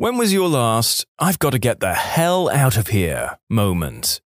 When 0.00 0.16
was 0.16 0.32
your 0.32 0.48
last, 0.48 1.04
I've 1.18 1.38
got 1.38 1.50
to 1.50 1.58
get 1.58 1.80
the 1.80 1.92
hell 1.92 2.48
out 2.48 2.78
of 2.78 2.86
here 2.86 3.38
moment? 3.50 4.22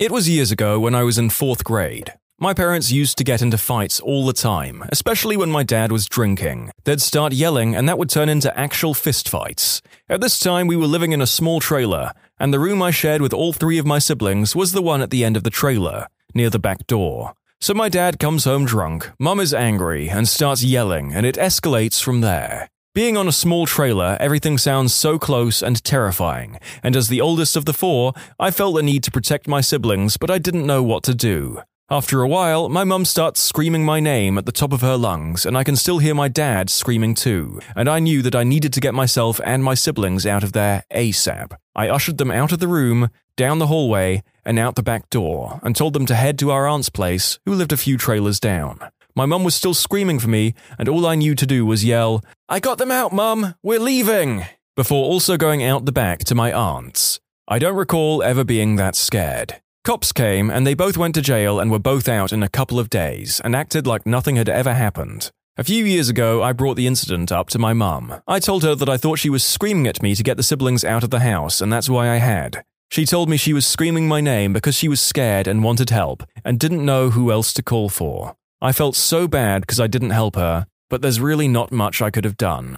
It 0.00 0.10
was 0.10 0.30
years 0.30 0.50
ago 0.50 0.80
when 0.80 0.94
I 0.94 1.02
was 1.02 1.18
in 1.18 1.28
fourth 1.28 1.62
grade. 1.62 2.14
My 2.40 2.54
parents 2.54 2.90
used 2.90 3.18
to 3.18 3.22
get 3.22 3.42
into 3.42 3.58
fights 3.58 4.00
all 4.00 4.24
the 4.24 4.32
time, 4.32 4.82
especially 4.88 5.36
when 5.36 5.50
my 5.50 5.62
dad 5.62 5.92
was 5.92 6.06
drinking. 6.06 6.70
They'd 6.84 7.02
start 7.02 7.34
yelling, 7.34 7.76
and 7.76 7.86
that 7.86 7.98
would 7.98 8.08
turn 8.08 8.30
into 8.30 8.58
actual 8.58 8.94
fistfights. 8.94 9.82
At 10.08 10.22
this 10.22 10.38
time, 10.38 10.68
we 10.68 10.76
were 10.76 10.86
living 10.86 11.12
in 11.12 11.20
a 11.20 11.26
small 11.26 11.60
trailer, 11.60 12.12
and 12.40 12.50
the 12.50 12.58
room 12.58 12.80
I 12.80 12.92
shared 12.92 13.20
with 13.20 13.34
all 13.34 13.52
three 13.52 13.76
of 13.76 13.84
my 13.84 13.98
siblings 13.98 14.56
was 14.56 14.72
the 14.72 14.80
one 14.80 15.02
at 15.02 15.10
the 15.10 15.22
end 15.22 15.36
of 15.36 15.44
the 15.44 15.50
trailer, 15.50 16.06
near 16.32 16.48
the 16.48 16.58
back 16.58 16.86
door. 16.86 17.34
So 17.60 17.74
my 17.74 17.90
dad 17.90 18.18
comes 18.18 18.44
home 18.44 18.64
drunk, 18.64 19.10
mum 19.18 19.38
is 19.38 19.52
angry, 19.52 20.08
and 20.08 20.26
starts 20.26 20.64
yelling, 20.64 21.12
and 21.12 21.26
it 21.26 21.36
escalates 21.36 22.02
from 22.02 22.22
there. 22.22 22.70
Being 22.94 23.16
on 23.16 23.26
a 23.26 23.32
small 23.32 23.64
trailer, 23.64 24.18
everything 24.20 24.58
sounds 24.58 24.92
so 24.92 25.18
close 25.18 25.62
and 25.62 25.82
terrifying, 25.82 26.58
and 26.82 26.94
as 26.94 27.08
the 27.08 27.22
oldest 27.22 27.56
of 27.56 27.64
the 27.64 27.72
four, 27.72 28.12
I 28.38 28.50
felt 28.50 28.76
the 28.76 28.82
need 28.82 29.02
to 29.04 29.10
protect 29.10 29.48
my 29.48 29.62
siblings, 29.62 30.18
but 30.18 30.30
I 30.30 30.36
didn't 30.36 30.66
know 30.66 30.82
what 30.82 31.02
to 31.04 31.14
do. 31.14 31.62
After 31.88 32.20
a 32.20 32.28
while, 32.28 32.68
my 32.68 32.84
mum 32.84 33.06
starts 33.06 33.40
screaming 33.40 33.82
my 33.82 33.98
name 33.98 34.36
at 34.36 34.44
the 34.44 34.52
top 34.52 34.74
of 34.74 34.82
her 34.82 34.98
lungs, 34.98 35.46
and 35.46 35.56
I 35.56 35.64
can 35.64 35.74
still 35.74 36.00
hear 36.00 36.14
my 36.14 36.28
dad 36.28 36.68
screaming 36.68 37.14
too, 37.14 37.60
and 37.74 37.88
I 37.88 37.98
knew 37.98 38.20
that 38.20 38.34
I 38.36 38.44
needed 38.44 38.74
to 38.74 38.80
get 38.80 38.92
myself 38.92 39.40
and 39.42 39.64
my 39.64 39.72
siblings 39.72 40.26
out 40.26 40.44
of 40.44 40.52
there 40.52 40.84
ASAP. 40.90 41.54
I 41.74 41.88
ushered 41.88 42.18
them 42.18 42.30
out 42.30 42.52
of 42.52 42.58
the 42.58 42.68
room, 42.68 43.08
down 43.38 43.58
the 43.58 43.68
hallway, 43.68 44.22
and 44.44 44.58
out 44.58 44.74
the 44.74 44.82
back 44.82 45.08
door, 45.08 45.60
and 45.62 45.74
told 45.74 45.94
them 45.94 46.04
to 46.04 46.14
head 46.14 46.38
to 46.40 46.50
our 46.50 46.66
aunt's 46.66 46.90
place, 46.90 47.38
who 47.46 47.54
lived 47.54 47.72
a 47.72 47.78
few 47.78 47.96
trailers 47.96 48.38
down. 48.38 48.80
My 49.14 49.26
mum 49.26 49.44
was 49.44 49.54
still 49.54 49.74
screaming 49.74 50.18
for 50.18 50.28
me, 50.28 50.54
and 50.78 50.88
all 50.88 51.06
I 51.06 51.16
knew 51.16 51.34
to 51.34 51.46
do 51.46 51.66
was 51.66 51.84
yell, 51.84 52.24
I 52.48 52.60
got 52.60 52.78
them 52.78 52.90
out, 52.90 53.12
mum! 53.12 53.54
We're 53.62 53.78
leaving! 53.78 54.46
Before 54.74 55.04
also 55.04 55.36
going 55.36 55.62
out 55.62 55.84
the 55.84 55.92
back 55.92 56.20
to 56.20 56.34
my 56.34 56.50
aunt's. 56.52 57.20
I 57.46 57.58
don't 57.58 57.76
recall 57.76 58.22
ever 58.22 58.44
being 58.44 58.76
that 58.76 58.96
scared. 58.96 59.60
Cops 59.84 60.12
came, 60.12 60.48
and 60.48 60.66
they 60.66 60.74
both 60.74 60.96
went 60.96 61.14
to 61.16 61.20
jail 61.20 61.60
and 61.60 61.70
were 61.70 61.78
both 61.78 62.08
out 62.08 62.32
in 62.32 62.42
a 62.42 62.48
couple 62.48 62.78
of 62.78 62.88
days, 62.88 63.40
and 63.44 63.54
acted 63.54 63.86
like 63.86 64.06
nothing 64.06 64.36
had 64.36 64.48
ever 64.48 64.72
happened. 64.72 65.30
A 65.58 65.64
few 65.64 65.84
years 65.84 66.08
ago, 66.08 66.42
I 66.42 66.54
brought 66.54 66.76
the 66.76 66.86
incident 66.86 67.30
up 67.30 67.50
to 67.50 67.58
my 67.58 67.74
mum. 67.74 68.22
I 68.26 68.38
told 68.38 68.62
her 68.62 68.74
that 68.74 68.88
I 68.88 68.96
thought 68.96 69.18
she 69.18 69.28
was 69.28 69.44
screaming 69.44 69.86
at 69.86 70.02
me 70.02 70.14
to 70.14 70.22
get 70.22 70.38
the 70.38 70.42
siblings 70.42 70.84
out 70.84 71.04
of 71.04 71.10
the 71.10 71.20
house, 71.20 71.60
and 71.60 71.70
that's 71.70 71.90
why 71.90 72.08
I 72.08 72.16
had. 72.16 72.64
She 72.90 73.04
told 73.04 73.28
me 73.28 73.36
she 73.36 73.52
was 73.52 73.66
screaming 73.66 74.08
my 74.08 74.22
name 74.22 74.54
because 74.54 74.74
she 74.74 74.88
was 74.88 75.00
scared 75.00 75.46
and 75.46 75.62
wanted 75.62 75.90
help, 75.90 76.22
and 76.42 76.58
didn't 76.58 76.84
know 76.84 77.10
who 77.10 77.30
else 77.30 77.52
to 77.54 77.62
call 77.62 77.90
for. 77.90 78.36
I 78.64 78.70
felt 78.70 78.94
so 78.94 79.26
bad 79.26 79.62
because 79.62 79.80
I 79.80 79.88
didn't 79.88 80.10
help 80.10 80.36
her, 80.36 80.68
but 80.88 81.02
there's 81.02 81.18
really 81.18 81.48
not 81.48 81.72
much 81.72 82.00
I 82.00 82.10
could 82.10 82.24
have 82.24 82.36
done. 82.36 82.76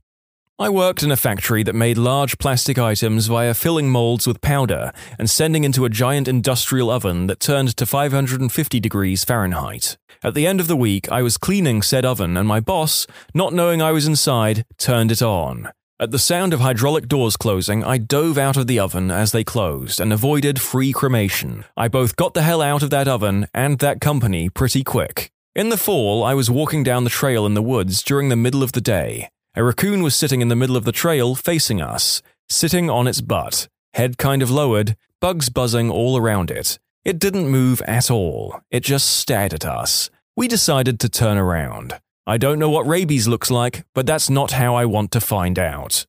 I 0.58 0.70
worked 0.70 1.02
in 1.02 1.12
a 1.12 1.16
factory 1.16 1.62
that 1.62 1.74
made 1.74 1.98
large 1.98 2.38
plastic 2.38 2.78
items 2.78 3.26
via 3.26 3.52
filling 3.52 3.90
molds 3.90 4.26
with 4.26 4.40
powder 4.40 4.92
and 5.18 5.28
sending 5.28 5.62
into 5.62 5.84
a 5.84 5.90
giant 5.90 6.26
industrial 6.26 6.88
oven 6.88 7.26
that 7.26 7.38
turned 7.38 7.76
to 7.76 7.84
550 7.84 8.80
degrees 8.80 9.24
Fahrenheit. 9.24 9.98
At 10.22 10.32
the 10.32 10.46
end 10.46 10.58
of 10.58 10.68
the 10.68 10.76
week, 10.76 11.12
I 11.12 11.20
was 11.20 11.36
cleaning 11.36 11.82
said 11.82 12.06
oven, 12.06 12.38
and 12.38 12.48
my 12.48 12.60
boss, 12.60 13.06
not 13.34 13.52
knowing 13.52 13.82
I 13.82 13.92
was 13.92 14.06
inside, 14.06 14.64
turned 14.78 15.12
it 15.12 15.20
on. 15.20 15.68
At 16.00 16.12
the 16.12 16.18
sound 16.18 16.54
of 16.54 16.60
hydraulic 16.60 17.08
doors 17.08 17.36
closing, 17.36 17.84
I 17.84 17.98
dove 17.98 18.38
out 18.38 18.56
of 18.56 18.68
the 18.68 18.78
oven 18.78 19.10
as 19.10 19.32
they 19.32 19.44
closed 19.44 20.00
and 20.00 20.14
avoided 20.14 20.62
free 20.62 20.92
cremation. 20.92 21.66
I 21.76 21.88
both 21.88 22.16
got 22.16 22.32
the 22.32 22.42
hell 22.42 22.62
out 22.62 22.82
of 22.82 22.88
that 22.88 23.06
oven 23.06 23.48
and 23.52 23.80
that 23.80 24.00
company 24.00 24.48
pretty 24.48 24.82
quick. 24.82 25.30
In 25.54 25.68
the 25.68 25.76
fall, 25.76 26.24
I 26.24 26.34
was 26.34 26.50
walking 26.50 26.82
down 26.82 27.04
the 27.04 27.10
trail 27.10 27.46
in 27.46 27.54
the 27.54 27.62
woods 27.62 28.02
during 28.02 28.28
the 28.28 28.34
middle 28.34 28.64
of 28.64 28.72
the 28.72 28.80
day. 28.80 29.28
A 29.54 29.62
raccoon 29.62 30.02
was 30.02 30.16
sitting 30.16 30.40
in 30.40 30.48
the 30.48 30.56
middle 30.56 30.76
of 30.76 30.84
the 30.84 30.90
trail 30.90 31.36
facing 31.36 31.80
us, 31.80 32.22
sitting 32.48 32.90
on 32.90 33.06
its 33.06 33.20
butt, 33.20 33.68
head 33.92 34.18
kind 34.18 34.42
of 34.42 34.50
lowered, 34.50 34.96
bugs 35.20 35.50
buzzing 35.50 35.92
all 35.92 36.16
around 36.16 36.50
it. 36.50 36.80
It 37.04 37.20
didn't 37.20 37.46
move 37.46 37.80
at 37.82 38.10
all, 38.10 38.62
it 38.72 38.82
just 38.82 39.08
stared 39.08 39.54
at 39.54 39.64
us. 39.64 40.10
We 40.34 40.48
decided 40.48 40.98
to 40.98 41.08
turn 41.08 41.38
around. 41.38 42.00
I 42.26 42.36
don't 42.36 42.58
know 42.58 42.70
what 42.70 42.88
rabies 42.88 43.28
looks 43.28 43.48
like, 43.48 43.84
but 43.94 44.06
that's 44.06 44.28
not 44.28 44.50
how 44.50 44.74
I 44.74 44.86
want 44.86 45.12
to 45.12 45.20
find 45.20 45.56
out. 45.56 46.04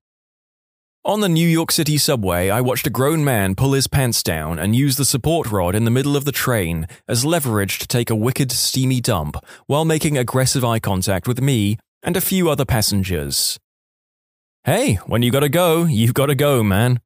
On 1.05 1.19
the 1.19 1.29
New 1.29 1.47
York 1.47 1.71
City 1.71 1.99
subway, 1.99 2.49
I 2.49 2.61
watched 2.61 2.87
a 2.87 2.89
grown 2.89 3.23
man 3.23 3.53
pull 3.53 3.73
his 3.73 3.85
pants 3.85 4.23
down 4.23 4.57
and 4.57 4.75
use 4.75 4.97
the 4.97 5.05
support 5.05 5.51
rod 5.51 5.75
in 5.75 5.85
the 5.85 5.91
middle 5.91 6.17
of 6.17 6.25
the 6.25 6.31
train 6.31 6.87
as 7.07 7.23
leverage 7.23 7.77
to 7.77 7.87
take 7.87 8.09
a 8.09 8.15
wicked, 8.15 8.51
steamy 8.51 9.01
dump 9.01 9.37
while 9.67 9.85
making 9.85 10.17
aggressive 10.17 10.65
eye 10.65 10.79
contact 10.79 11.27
with 11.27 11.39
me 11.39 11.77
and 12.01 12.17
a 12.17 12.21
few 12.21 12.49
other 12.49 12.65
passengers. 12.65 13.59
Hey, 14.63 14.95
when 15.05 15.21
you 15.21 15.29
gotta 15.29 15.47
go, 15.47 15.83
you've 15.83 16.15
gotta 16.15 16.33
go, 16.33 16.63
man. 16.63 16.99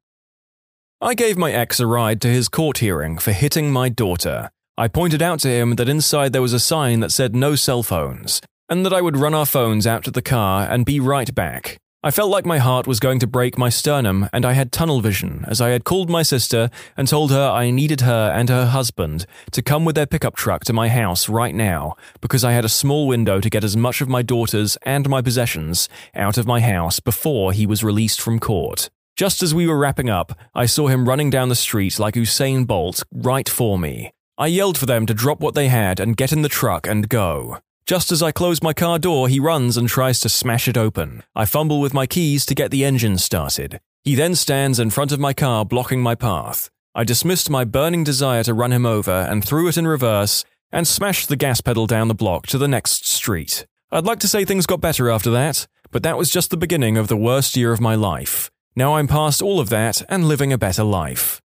I 1.02 1.12
gave 1.12 1.36
my 1.36 1.52
ex 1.52 1.78
a 1.78 1.86
ride 1.86 2.22
to 2.22 2.28
his 2.28 2.48
court 2.48 2.78
hearing 2.78 3.18
for 3.18 3.32
hitting 3.32 3.70
my 3.70 3.90
daughter. 3.90 4.50
I 4.78 4.88
pointed 4.88 5.20
out 5.20 5.40
to 5.40 5.48
him 5.48 5.74
that 5.74 5.90
inside 5.90 6.32
there 6.32 6.40
was 6.40 6.54
a 6.54 6.58
sign 6.58 7.00
that 7.00 7.12
said 7.12 7.36
no 7.36 7.54
cell 7.54 7.82
phones, 7.82 8.40
and 8.66 8.86
that 8.86 8.94
I 8.94 9.02
would 9.02 9.18
run 9.18 9.34
our 9.34 9.44
phones 9.44 9.86
out 9.86 10.04
to 10.04 10.10
the 10.10 10.22
car 10.22 10.66
and 10.70 10.86
be 10.86 11.00
right 11.00 11.34
back. 11.34 11.76
I 12.02 12.10
felt 12.10 12.30
like 12.30 12.46
my 12.46 12.56
heart 12.56 12.86
was 12.86 12.98
going 12.98 13.18
to 13.18 13.26
break 13.26 13.58
my 13.58 13.68
sternum, 13.68 14.30
and 14.32 14.46
I 14.46 14.54
had 14.54 14.72
tunnel 14.72 15.02
vision 15.02 15.44
as 15.46 15.60
I 15.60 15.68
had 15.68 15.84
called 15.84 16.08
my 16.08 16.22
sister 16.22 16.70
and 16.96 17.06
told 17.06 17.30
her 17.30 17.50
I 17.50 17.70
needed 17.70 18.00
her 18.00 18.32
and 18.34 18.48
her 18.48 18.64
husband 18.64 19.26
to 19.50 19.60
come 19.60 19.84
with 19.84 19.96
their 19.96 20.06
pickup 20.06 20.34
truck 20.34 20.64
to 20.64 20.72
my 20.72 20.88
house 20.88 21.28
right 21.28 21.54
now 21.54 21.96
because 22.22 22.42
I 22.42 22.52
had 22.52 22.64
a 22.64 22.70
small 22.70 23.06
window 23.06 23.38
to 23.38 23.50
get 23.50 23.64
as 23.64 23.76
much 23.76 24.00
of 24.00 24.08
my 24.08 24.22
daughter's 24.22 24.78
and 24.80 25.10
my 25.10 25.20
possessions 25.20 25.90
out 26.14 26.38
of 26.38 26.46
my 26.46 26.60
house 26.60 27.00
before 27.00 27.52
he 27.52 27.66
was 27.66 27.84
released 27.84 28.22
from 28.22 28.40
court. 28.40 28.88
Just 29.14 29.42
as 29.42 29.54
we 29.54 29.66
were 29.66 29.76
wrapping 29.76 30.08
up, 30.08 30.32
I 30.54 30.64
saw 30.64 30.86
him 30.86 31.06
running 31.06 31.28
down 31.28 31.50
the 31.50 31.54
street 31.54 31.98
like 31.98 32.14
Usain 32.14 32.66
Bolt 32.66 33.02
right 33.12 33.46
for 33.46 33.78
me. 33.78 34.10
I 34.38 34.46
yelled 34.46 34.78
for 34.78 34.86
them 34.86 35.04
to 35.04 35.12
drop 35.12 35.40
what 35.40 35.54
they 35.54 35.68
had 35.68 36.00
and 36.00 36.16
get 36.16 36.32
in 36.32 36.40
the 36.40 36.48
truck 36.48 36.86
and 36.86 37.10
go. 37.10 37.58
Just 37.90 38.12
as 38.12 38.22
I 38.22 38.30
close 38.30 38.62
my 38.62 38.72
car 38.72 39.00
door, 39.00 39.26
he 39.26 39.40
runs 39.40 39.76
and 39.76 39.88
tries 39.88 40.20
to 40.20 40.28
smash 40.28 40.68
it 40.68 40.76
open. 40.76 41.24
I 41.34 41.44
fumble 41.44 41.80
with 41.80 41.92
my 41.92 42.06
keys 42.06 42.46
to 42.46 42.54
get 42.54 42.70
the 42.70 42.84
engine 42.84 43.18
started. 43.18 43.80
He 44.04 44.14
then 44.14 44.36
stands 44.36 44.78
in 44.78 44.90
front 44.90 45.10
of 45.10 45.18
my 45.18 45.32
car, 45.32 45.64
blocking 45.64 46.00
my 46.00 46.14
path. 46.14 46.70
I 46.94 47.02
dismissed 47.02 47.50
my 47.50 47.64
burning 47.64 48.04
desire 48.04 48.44
to 48.44 48.54
run 48.54 48.72
him 48.72 48.86
over 48.86 49.10
and 49.10 49.44
threw 49.44 49.66
it 49.66 49.76
in 49.76 49.88
reverse 49.88 50.44
and 50.70 50.86
smashed 50.86 51.28
the 51.28 51.34
gas 51.34 51.60
pedal 51.60 51.88
down 51.88 52.06
the 52.06 52.14
block 52.14 52.46
to 52.46 52.58
the 52.58 52.68
next 52.68 53.08
street. 53.08 53.66
I'd 53.90 54.06
like 54.06 54.20
to 54.20 54.28
say 54.28 54.44
things 54.44 54.66
got 54.66 54.80
better 54.80 55.10
after 55.10 55.32
that, 55.32 55.66
but 55.90 56.04
that 56.04 56.16
was 56.16 56.30
just 56.30 56.50
the 56.50 56.56
beginning 56.56 56.96
of 56.96 57.08
the 57.08 57.16
worst 57.16 57.56
year 57.56 57.72
of 57.72 57.80
my 57.80 57.96
life. 57.96 58.52
Now 58.76 58.94
I'm 58.94 59.08
past 59.08 59.42
all 59.42 59.58
of 59.58 59.68
that 59.70 60.00
and 60.08 60.28
living 60.28 60.52
a 60.52 60.58
better 60.58 60.84
life. 60.84 61.42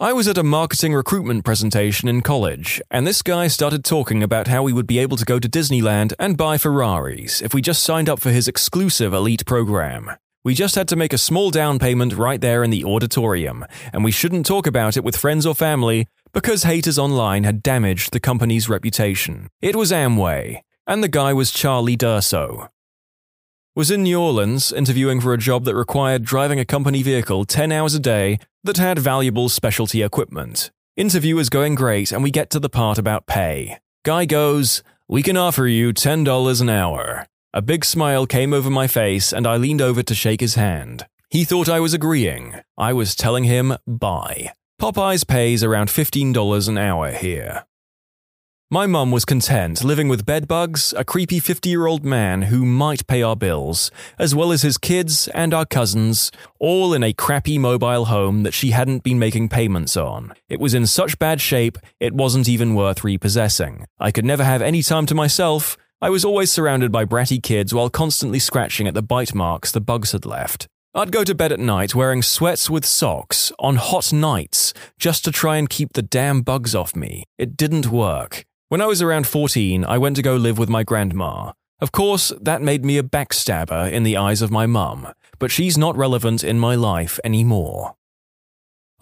I 0.00 0.12
was 0.12 0.26
at 0.26 0.36
a 0.36 0.42
marketing 0.42 0.92
recruitment 0.92 1.44
presentation 1.44 2.08
in 2.08 2.20
college, 2.20 2.82
and 2.90 3.06
this 3.06 3.22
guy 3.22 3.46
started 3.46 3.84
talking 3.84 4.24
about 4.24 4.48
how 4.48 4.64
we 4.64 4.72
would 4.72 4.88
be 4.88 4.98
able 4.98 5.16
to 5.16 5.24
go 5.24 5.38
to 5.38 5.48
Disneyland 5.48 6.12
and 6.18 6.36
buy 6.36 6.58
Ferraris 6.58 7.40
if 7.40 7.54
we 7.54 7.62
just 7.62 7.84
signed 7.84 8.08
up 8.08 8.18
for 8.18 8.30
his 8.30 8.48
exclusive 8.48 9.14
elite 9.14 9.46
program. 9.46 10.10
We 10.42 10.52
just 10.52 10.74
had 10.74 10.88
to 10.88 10.96
make 10.96 11.12
a 11.12 11.18
small 11.18 11.52
down 11.52 11.78
payment 11.78 12.12
right 12.14 12.40
there 12.40 12.64
in 12.64 12.70
the 12.70 12.84
auditorium, 12.84 13.64
and 13.92 14.02
we 14.02 14.10
shouldn't 14.10 14.46
talk 14.46 14.66
about 14.66 14.96
it 14.96 15.04
with 15.04 15.16
friends 15.16 15.46
or 15.46 15.54
family 15.54 16.08
because 16.32 16.64
haters 16.64 16.98
online 16.98 17.44
had 17.44 17.62
damaged 17.62 18.12
the 18.12 18.18
company's 18.18 18.68
reputation. 18.68 19.48
It 19.62 19.76
was 19.76 19.92
Amway, 19.92 20.62
and 20.88 21.04
the 21.04 21.08
guy 21.08 21.32
was 21.32 21.52
Charlie 21.52 21.94
D'Urso, 21.94 22.68
was 23.76 23.90
in 23.90 24.04
New 24.04 24.20
Orleans 24.20 24.72
interviewing 24.72 25.20
for 25.20 25.32
a 25.32 25.38
job 25.38 25.64
that 25.64 25.74
required 25.74 26.24
driving 26.24 26.60
a 26.60 26.64
company 26.64 27.02
vehicle 27.02 27.44
10 27.44 27.72
hours 27.72 27.94
a 27.94 28.00
day 28.00 28.38
that 28.62 28.76
had 28.76 29.00
valuable 29.00 29.48
specialty 29.48 30.00
equipment. 30.02 30.70
Interview 30.96 31.36
is 31.38 31.50
going 31.50 31.74
great, 31.74 32.12
and 32.12 32.22
we 32.22 32.30
get 32.30 32.50
to 32.50 32.60
the 32.60 32.68
part 32.68 32.98
about 32.98 33.26
pay. 33.26 33.78
Guy 34.04 34.26
goes, 34.26 34.84
We 35.08 35.22
can 35.24 35.36
offer 35.36 35.66
you 35.66 35.92
$10 35.92 36.60
an 36.60 36.68
hour. 36.70 37.26
A 37.52 37.62
big 37.62 37.84
smile 37.84 38.26
came 38.26 38.52
over 38.52 38.70
my 38.70 38.86
face, 38.86 39.32
and 39.32 39.44
I 39.44 39.56
leaned 39.56 39.80
over 39.80 40.04
to 40.04 40.14
shake 40.14 40.40
his 40.40 40.54
hand. 40.54 41.06
He 41.28 41.42
thought 41.42 41.68
I 41.68 41.80
was 41.80 41.94
agreeing. 41.94 42.54
I 42.78 42.92
was 42.92 43.16
telling 43.16 43.42
him 43.42 43.76
bye. 43.88 44.52
Popeyes 44.80 45.26
pays 45.26 45.64
around 45.64 45.88
$15 45.88 46.68
an 46.68 46.78
hour 46.78 47.10
here. 47.10 47.64
My 48.74 48.88
mum 48.88 49.12
was 49.12 49.24
content 49.24 49.84
living 49.84 50.08
with 50.08 50.26
bedbugs, 50.26 50.92
a 50.96 51.04
creepy 51.04 51.38
50 51.38 51.70
year 51.70 51.86
old 51.86 52.04
man 52.04 52.42
who 52.42 52.66
might 52.66 53.06
pay 53.06 53.22
our 53.22 53.36
bills, 53.36 53.92
as 54.18 54.34
well 54.34 54.50
as 54.50 54.62
his 54.62 54.78
kids 54.78 55.28
and 55.28 55.54
our 55.54 55.64
cousins, 55.64 56.32
all 56.58 56.92
in 56.92 57.04
a 57.04 57.12
crappy 57.12 57.56
mobile 57.56 58.06
home 58.06 58.42
that 58.42 58.52
she 58.52 58.72
hadn't 58.72 59.04
been 59.04 59.16
making 59.16 59.48
payments 59.48 59.96
on. 59.96 60.34
It 60.48 60.58
was 60.58 60.74
in 60.74 60.88
such 60.88 61.20
bad 61.20 61.40
shape, 61.40 61.78
it 62.00 62.14
wasn't 62.14 62.48
even 62.48 62.74
worth 62.74 63.04
repossessing. 63.04 63.86
I 64.00 64.10
could 64.10 64.24
never 64.24 64.42
have 64.42 64.60
any 64.60 64.82
time 64.82 65.06
to 65.06 65.14
myself. 65.14 65.76
I 66.02 66.10
was 66.10 66.24
always 66.24 66.50
surrounded 66.50 66.90
by 66.90 67.04
bratty 67.04 67.40
kids 67.40 67.72
while 67.72 67.90
constantly 67.90 68.40
scratching 68.40 68.88
at 68.88 68.94
the 68.94 69.02
bite 69.02 69.36
marks 69.36 69.70
the 69.70 69.80
bugs 69.80 70.10
had 70.10 70.26
left. 70.26 70.66
I'd 70.96 71.12
go 71.12 71.22
to 71.22 71.32
bed 71.32 71.52
at 71.52 71.60
night 71.60 71.94
wearing 71.94 72.22
sweats 72.22 72.68
with 72.68 72.84
socks 72.84 73.52
on 73.60 73.76
hot 73.76 74.12
nights 74.12 74.74
just 74.98 75.24
to 75.26 75.30
try 75.30 75.58
and 75.58 75.70
keep 75.70 75.92
the 75.92 76.02
damn 76.02 76.40
bugs 76.42 76.74
off 76.74 76.96
me. 76.96 77.22
It 77.38 77.56
didn't 77.56 77.92
work. 77.92 78.44
When 78.70 78.80
I 78.80 78.86
was 78.86 79.02
around 79.02 79.26
14, 79.26 79.84
I 79.84 79.98
went 79.98 80.16
to 80.16 80.22
go 80.22 80.36
live 80.36 80.58
with 80.58 80.70
my 80.70 80.84
grandma. 80.84 81.52
Of 81.80 81.92
course, 81.92 82.32
that 82.40 82.62
made 82.62 82.82
me 82.82 82.96
a 82.96 83.02
backstabber 83.02 83.92
in 83.92 84.04
the 84.04 84.16
eyes 84.16 84.40
of 84.40 84.50
my 84.50 84.64
mum, 84.64 85.12
but 85.38 85.50
she's 85.50 85.76
not 85.76 85.96
relevant 85.98 86.42
in 86.42 86.58
my 86.58 86.74
life 86.74 87.20
anymore. 87.22 87.94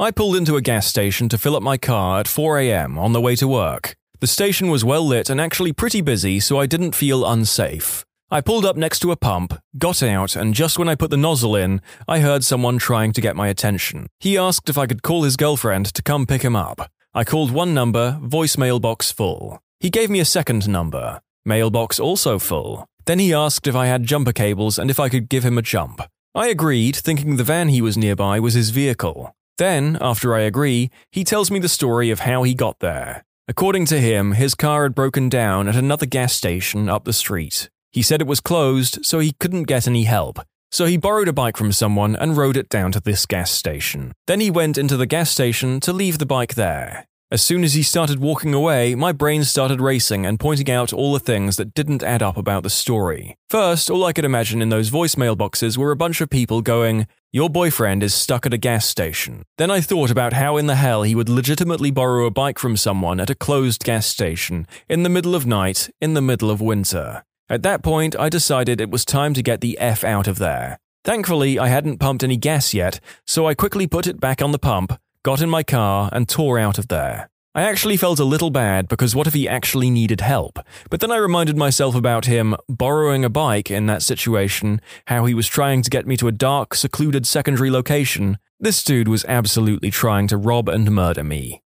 I 0.01 0.11
pulled 0.11 0.35
into 0.35 0.57
a 0.57 0.63
gas 0.63 0.89
station 0.89 1.29
to 1.29 1.39
fill 1.39 1.55
up 1.55 1.63
my 1.63 1.77
car 1.77 2.19
at 2.19 2.27
4am 2.27 2.99
on 2.99 3.13
the 3.13 3.21
way 3.21 3.37
to 3.37 3.47
work. 3.47 3.95
The 4.19 4.27
station 4.27 4.69
was 4.69 4.85
well 4.85 5.07
lit 5.07 5.31
and 5.31 5.41
actually 5.41 5.73
pretty 5.73 6.01
busy, 6.01 6.41
so 6.41 6.59
I 6.59 6.67
didn't 6.67 6.97
feel 6.97 7.25
unsafe. 7.25 8.05
I 8.33 8.41
pulled 8.41 8.65
up 8.65 8.77
next 8.77 8.99
to 9.01 9.13
a 9.13 9.17
pump, 9.17 9.55
got 9.79 10.03
out, 10.03 10.35
and 10.35 10.55
just 10.55 10.77
when 10.77 10.89
I 10.89 10.97
put 10.97 11.11
the 11.11 11.17
nozzle 11.17 11.55
in, 11.55 11.81
I 12.09 12.19
heard 12.19 12.43
someone 12.43 12.79
trying 12.79 13.13
to 13.13 13.21
get 13.21 13.37
my 13.37 13.47
attention. 13.47 14.09
He 14.19 14.37
asked 14.37 14.69
if 14.69 14.77
I 14.77 14.87
could 14.87 15.05
call 15.05 15.23
his 15.23 15.37
girlfriend 15.37 15.87
to 15.95 16.03
come 16.03 16.27
pick 16.27 16.43
him 16.43 16.57
up. 16.57 16.91
I 17.15 17.25
called 17.25 17.51
one 17.51 17.75
number, 17.75 18.19
voicemail 18.23 18.81
box 18.81 19.13
full. 19.13 19.61
He 19.81 19.91
gave 19.91 20.09
me 20.09 20.19
a 20.19 20.25
second 20.25 20.67
number, 20.67 21.21
mailbox 21.45 22.01
also 22.01 22.39
full. 22.39 22.87
Then 23.05 23.19
he 23.19 23.35
asked 23.35 23.67
if 23.67 23.75
I 23.75 23.85
had 23.85 24.05
jumper 24.05 24.33
cables 24.33 24.79
and 24.79 24.91
if 24.91 24.99
I 24.99 25.11
could 25.11 25.29
give 25.29 25.45
him 25.45 25.59
a 25.59 25.63
jump. 25.63 26.01
I 26.35 26.49
agreed, 26.49 26.97
thinking 26.97 27.37
the 27.37 27.45
van 27.45 27.69
he 27.69 27.83
was 27.83 27.99
nearby 27.99 28.41
was 28.41 28.55
his 28.55 28.71
vehicle. 28.71 29.37
Then, 29.59 29.99
after 30.01 30.35
I 30.35 30.41
agree, 30.41 30.91
he 31.11 31.23
tells 31.23 31.51
me 31.51 31.59
the 31.59 31.69
story 31.69 32.09
of 32.09 32.21
how 32.21 32.45
he 32.45 32.55
got 32.55 32.79
there. 32.79 33.25
According 33.47 33.85
to 33.87 34.01
him, 34.01 34.33
his 34.33 34.55
car 34.55 34.85
had 34.85 34.95
broken 34.95 35.29
down 35.29 35.69
at 35.69 35.77
another 35.77 36.07
gas 36.07 36.33
station 36.33 36.89
up 36.89 37.05
the 37.05 37.13
street. 37.13 37.69
He 37.91 38.01
said 38.01 38.23
it 38.23 38.27
was 38.27 38.41
closed, 38.41 39.05
so 39.05 39.19
he 39.19 39.33
couldn't 39.39 39.65
get 39.65 39.87
any 39.87 40.05
help. 40.05 40.39
So 40.73 40.87
he 40.87 40.97
borrowed 40.97 41.29
a 41.29 41.35
bike 41.35 41.59
from 41.59 41.71
someone 41.71 42.17
and 42.17 42.37
rode 42.37 42.57
it 42.57 42.71
down 42.71 42.93
to 42.93 43.01
this 43.01 43.27
gas 43.27 43.51
station. 43.51 44.13
Then 44.27 44.41
he 44.41 44.51
went 44.51 44.79
into 44.79 44.97
the 44.97 45.07
gas 45.07 45.31
station 45.31 45.81
to 45.81 45.93
leave 45.93 46.19
the 46.19 46.27
bike 46.27 46.55
there. 46.55 47.07
As 47.31 47.43
soon 47.43 47.65
as 47.65 47.75
he 47.75 47.83
started 47.83 48.21
walking 48.21 48.53
away, 48.53 48.95
my 48.95 49.13
brain 49.13 49.45
started 49.45 49.81
racing 49.81 50.27
and 50.27 50.39
pointing 50.39 50.71
out 50.71 50.93
all 50.93 51.15
the 51.15 51.19
things 51.19 51.57
that 51.57 51.73
didn't 51.73 52.03
add 52.03 52.23
up 52.23 52.37
about 52.37 52.63
the 52.63 52.69
story. 52.69 53.37
First, 53.49 53.91
all 53.91 54.05
I 54.05 54.13
could 54.13 54.27
imagine 54.27 54.61
in 54.61 54.69
those 54.69 54.91
voicemail 54.91 55.37
boxes 55.37 55.79
were 55.79 55.93
a 55.93 55.97
bunch 55.97 56.21
of 56.21 56.29
people 56.29 56.61
going, 56.61 57.07
Your 57.33 57.49
boyfriend 57.49 58.03
is 58.03 58.15
stuck 58.15 58.45
at 58.45 58.53
a 58.53 58.59
gas 58.59 58.87
station. 58.87 59.45
Then 59.57 59.71
I 59.71 59.81
thought 59.81 60.11
about 60.11 60.35
how 60.35 60.59
in 60.59 60.67
the 60.67 60.77
hell 60.77 61.05
he 61.05 61.15
would 61.15 61.31
legitimately 61.31 61.91
borrow 61.91 62.27
a 62.27 62.31
bike 62.31 62.59
from 62.59 62.77
someone 62.77 63.19
at 63.19 63.31
a 63.31 63.35
closed 63.35 63.83
gas 63.83 64.07
station, 64.07 64.67
in 64.89 65.03
the 65.03 65.09
middle 65.09 65.35
of 65.35 65.47
night, 65.47 65.89
in 66.03 66.13
the 66.13 66.21
middle 66.21 66.51
of 66.51 66.61
winter. 66.61 67.25
At 67.49 67.63
that 67.63 67.83
point, 67.83 68.17
I 68.19 68.29
decided 68.29 68.81
it 68.81 68.91
was 68.91 69.05
time 69.05 69.35
to 69.35 69.43
get 69.43 69.61
the 69.61 69.79
F 69.79 70.05
out 70.05 70.27
of 70.27 70.39
there. 70.39 70.79
Thankfully, 71.05 71.59
I 71.59 71.69
hadn't 71.69 71.99
pumped 71.99 72.23
any 72.23 72.37
gas 72.37 72.73
yet, 72.73 73.01
so 73.27 73.47
I 73.47 73.55
quickly 73.55 73.87
put 73.87 74.07
it 74.07 74.21
back 74.21 74.41
on 74.41 74.53
the 74.53 74.59
pump, 74.59 74.99
got 75.23 75.43
in 75.43 75.51
my 75.51 75.63
car, 75.63 76.09
and 76.13 76.29
tore 76.29 76.59
out 76.59 76.79
of 76.79 76.89
there. 76.89 77.29
I 77.55 77.63
actually 77.63 77.99
felt 77.99 78.19
a 78.19 78.25
little 78.25 78.49
bad 78.49 78.89
because 78.89 79.15
what 79.15 79.27
if 79.27 79.35
he 79.35 79.47
actually 79.47 79.91
needed 79.91 80.23
help? 80.23 80.59
But 80.89 81.01
then 81.01 81.11
I 81.11 81.17
reminded 81.17 81.57
myself 81.57 81.95
about 81.95 82.25
him 82.25 82.57
borrowing 82.67 83.27
a 83.27 83.29
bike 83.29 83.71
in 83.71 83.85
that 83.87 84.03
situation, 84.03 84.81
how 85.09 85.27
he 85.27 85.35
was 85.35 85.47
trying 85.47 85.83
to 85.83 85.91
get 85.91 86.07
me 86.07 86.17
to 86.17 86.29
a 86.29 86.33
dark, 86.33 86.75
secluded 86.75 87.27
secondary 87.27 87.71
location. 87.71 88.39
This 88.59 88.83
dude 88.83 89.09
was 89.09 89.27
absolutely 89.27 89.91
trying 89.91 90.29
to 90.29 90.39
rob 90.39 90.69
and 90.69 90.91
murder 90.91 91.25
me. 91.25 91.63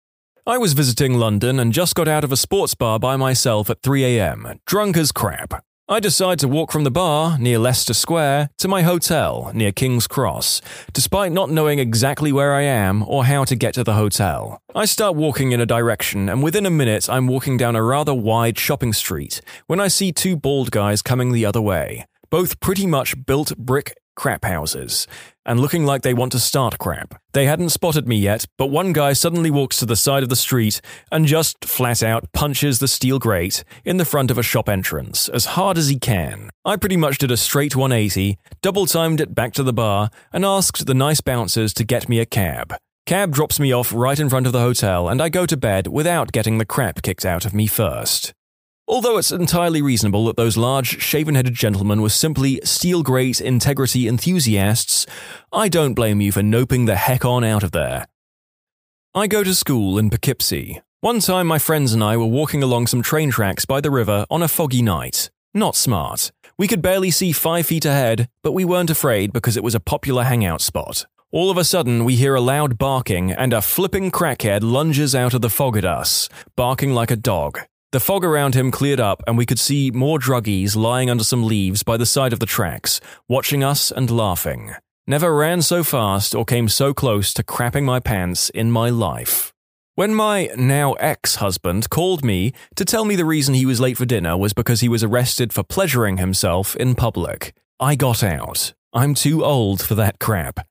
I 0.45 0.57
was 0.57 0.73
visiting 0.73 1.13
London 1.13 1.57
and 1.57 1.71
just 1.71 1.95
got 1.95 2.09
out 2.09 2.25
of 2.25 2.31
a 2.33 2.35
sports 2.35 2.75
bar 2.75 2.99
by 2.99 3.15
myself 3.15 3.69
at 3.69 3.81
3am, 3.81 4.59
drunk 4.67 4.97
as 4.97 5.13
crap. 5.13 5.63
I 5.87 6.01
decide 6.01 6.37
to 6.39 6.49
walk 6.49 6.69
from 6.69 6.83
the 6.83 6.91
bar, 6.91 7.37
near 7.37 7.57
Leicester 7.57 7.93
Square, 7.93 8.49
to 8.57 8.67
my 8.67 8.81
hotel, 8.81 9.51
near 9.53 9.71
King's 9.71 10.05
Cross, 10.05 10.59
despite 10.91 11.31
not 11.31 11.49
knowing 11.49 11.79
exactly 11.79 12.33
where 12.33 12.53
I 12.53 12.63
am 12.63 13.07
or 13.07 13.23
how 13.23 13.45
to 13.45 13.55
get 13.55 13.73
to 13.75 13.85
the 13.85 13.93
hotel. 13.93 14.61
I 14.75 14.83
start 14.83 15.15
walking 15.15 15.53
in 15.53 15.61
a 15.61 15.65
direction, 15.65 16.27
and 16.27 16.43
within 16.43 16.65
a 16.65 16.69
minute, 16.69 17.09
I'm 17.09 17.27
walking 17.27 17.55
down 17.55 17.77
a 17.77 17.81
rather 17.83 18.13
wide 18.13 18.59
shopping 18.59 18.91
street 18.91 19.39
when 19.67 19.79
I 19.79 19.87
see 19.87 20.11
two 20.11 20.35
bald 20.35 20.71
guys 20.71 21.01
coming 21.01 21.31
the 21.31 21.45
other 21.45 21.61
way, 21.61 22.05
both 22.29 22.59
pretty 22.59 22.85
much 22.85 23.15
built 23.25 23.55
brick 23.57 23.93
crap 24.15 24.45
houses, 24.45 25.07
and 25.45 25.59
looking 25.59 25.85
like 25.85 26.01
they 26.01 26.13
want 26.13 26.31
to 26.31 26.39
start 26.39 26.77
crap. 26.77 27.21
They 27.33 27.45
hadn't 27.45 27.69
spotted 27.69 28.07
me 28.07 28.15
yet, 28.15 28.45
but 28.57 28.67
one 28.67 28.93
guy 28.93 29.13
suddenly 29.13 29.51
walks 29.51 29.77
to 29.77 29.85
the 29.85 29.95
side 29.95 30.23
of 30.23 30.29
the 30.29 30.35
street 30.35 30.81
and 31.11 31.25
just 31.25 31.65
flat 31.65 32.01
out 32.03 32.31
punches 32.33 32.79
the 32.79 32.87
steel 32.87 33.19
grate 33.19 33.63
in 33.83 33.97
the 33.97 34.05
front 34.05 34.31
of 34.31 34.37
a 34.37 34.43
shop 34.43 34.69
entrance 34.69 35.29
as 35.29 35.45
hard 35.57 35.77
as 35.77 35.89
he 35.89 35.99
can. 35.99 36.49
I 36.63 36.75
pretty 36.75 36.97
much 36.97 37.17
did 37.17 37.31
a 37.31 37.37
straight 37.37 37.75
180, 37.75 38.37
double 38.61 38.85
timed 38.85 39.19
it 39.19 39.35
back 39.35 39.53
to 39.53 39.63
the 39.63 39.73
bar, 39.73 40.09
and 40.31 40.45
asked 40.45 40.85
the 40.85 40.93
nice 40.93 41.21
bouncers 41.21 41.73
to 41.73 41.83
get 41.83 42.07
me 42.07 42.19
a 42.19 42.25
cab. 42.25 42.75
Cab 43.05 43.33
drops 43.33 43.59
me 43.59 43.73
off 43.73 43.91
right 43.93 44.17
in 44.17 44.29
front 44.29 44.47
of 44.47 44.53
the 44.53 44.61
hotel, 44.61 45.09
and 45.09 45.21
I 45.21 45.27
go 45.27 45.45
to 45.45 45.57
bed 45.57 45.87
without 45.87 46.31
getting 46.31 46.57
the 46.57 46.65
crap 46.65 47.01
kicked 47.01 47.25
out 47.25 47.45
of 47.45 47.53
me 47.53 47.67
first. 47.67 48.33
Although 48.87 49.17
it's 49.17 49.31
entirely 49.31 49.81
reasonable 49.81 50.25
that 50.25 50.35
those 50.35 50.57
large, 50.57 51.01
shaven 51.01 51.35
headed 51.35 51.53
gentlemen 51.53 52.01
were 52.01 52.09
simply 52.09 52.59
steel 52.65 53.01
grate 53.01 53.39
integrity 53.39 54.07
enthusiasts, 54.07 55.05
I 55.53 55.69
don't 55.69 55.93
blame 55.93 56.19
you 56.19 56.33
for 56.33 56.41
noping 56.41 56.85
the 56.85 56.97
heck 56.97 57.23
on 57.23 57.45
out 57.45 57.63
of 57.63 57.71
there. 57.71 58.07
I 59.15 59.27
go 59.27 59.43
to 59.43 59.55
school 59.55 59.97
in 59.97 60.09
Poughkeepsie. 60.09 60.81
One 60.99 61.21
time, 61.21 61.47
my 61.47 61.59
friends 61.59 61.93
and 61.93 62.03
I 62.03 62.17
were 62.17 62.25
walking 62.25 62.61
along 62.61 62.87
some 62.87 63.01
train 63.01 63.31
tracks 63.31 63.63
by 63.63 63.79
the 63.79 63.91
river 63.91 64.25
on 64.29 64.41
a 64.41 64.47
foggy 64.47 64.81
night. 64.81 65.29
Not 65.53 65.75
smart. 65.75 66.31
We 66.57 66.67
could 66.67 66.81
barely 66.81 67.11
see 67.11 67.31
five 67.31 67.65
feet 67.65 67.85
ahead, 67.85 68.27
but 68.41 68.51
we 68.51 68.65
weren't 68.65 68.89
afraid 68.89 69.31
because 69.31 69.55
it 69.55 69.63
was 69.63 69.75
a 69.75 69.79
popular 69.79 70.23
hangout 70.23 70.61
spot. 70.61 71.05
All 71.31 71.49
of 71.49 71.57
a 71.57 71.63
sudden, 71.63 72.03
we 72.05 72.15
hear 72.15 72.35
a 72.35 72.41
loud 72.41 72.77
barking, 72.77 73.31
and 73.31 73.53
a 73.53 73.61
flipping 73.61 74.11
crackhead 74.11 74.61
lunges 74.61 75.15
out 75.15 75.33
of 75.33 75.41
the 75.41 75.49
fog 75.49 75.77
at 75.77 75.85
us, 75.85 76.27
barking 76.55 76.93
like 76.93 77.11
a 77.11 77.15
dog. 77.15 77.59
The 77.93 77.99
fog 77.99 78.25
around 78.25 78.55
him 78.55 78.71
cleared 78.71 78.99
up, 78.99 79.21
and 79.27 79.37
we 79.37 79.45
could 79.45 79.59
see 79.59 79.91
more 79.91 80.17
druggies 80.17 80.75
lying 80.75 81.11
under 81.11 81.23
some 81.23 81.43
leaves 81.43 81.83
by 81.83 81.95
the 81.95 82.07
side 82.07 82.33
of 82.33 82.39
the 82.39 82.47
tracks, 82.47 82.99
watching 83.29 83.63
us 83.63 83.91
and 83.91 84.09
laughing. 84.09 84.73
Never 85.05 85.35
ran 85.35 85.61
so 85.61 85.83
fast 85.83 86.33
or 86.33 86.43
came 86.43 86.69
so 86.69 86.95
close 86.95 87.35
to 87.35 87.43
crapping 87.43 87.83
my 87.83 87.99
pants 87.99 88.49
in 88.49 88.71
my 88.71 88.89
life. 88.89 89.53
When 89.93 90.15
my 90.15 90.49
now 90.57 90.93
ex 90.93 91.35
husband 91.35 91.91
called 91.91 92.25
me 92.25 92.53
to 92.77 92.83
tell 92.83 93.05
me 93.05 93.15
the 93.15 93.25
reason 93.25 93.53
he 93.53 93.67
was 93.67 93.79
late 93.79 93.97
for 93.97 94.05
dinner 94.05 94.35
was 94.35 94.53
because 94.53 94.81
he 94.81 94.89
was 94.89 95.03
arrested 95.03 95.53
for 95.53 95.61
pleasuring 95.61 96.17
himself 96.17 96.75
in 96.77 96.95
public, 96.95 97.53
I 97.79 97.93
got 97.93 98.23
out. 98.23 98.73
I'm 98.91 99.13
too 99.13 99.45
old 99.45 99.83
for 99.83 99.93
that 99.93 100.17
crap. 100.17 100.65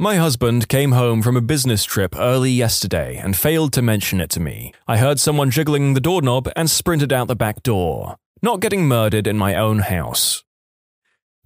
My 0.00 0.16
husband 0.16 0.66
came 0.68 0.92
home 0.92 1.20
from 1.20 1.36
a 1.36 1.42
business 1.42 1.84
trip 1.84 2.16
early 2.18 2.50
yesterday 2.50 3.18
and 3.18 3.36
failed 3.36 3.74
to 3.74 3.82
mention 3.82 4.18
it 4.18 4.30
to 4.30 4.40
me. 4.40 4.72
I 4.88 4.96
heard 4.96 5.20
someone 5.20 5.50
jiggling 5.50 5.92
the 5.92 6.00
doorknob 6.00 6.48
and 6.56 6.70
sprinted 6.70 7.12
out 7.12 7.28
the 7.28 7.36
back 7.36 7.62
door, 7.62 8.16
not 8.40 8.60
getting 8.60 8.88
murdered 8.88 9.26
in 9.26 9.36
my 9.36 9.54
own 9.54 9.80
house. 9.80 10.42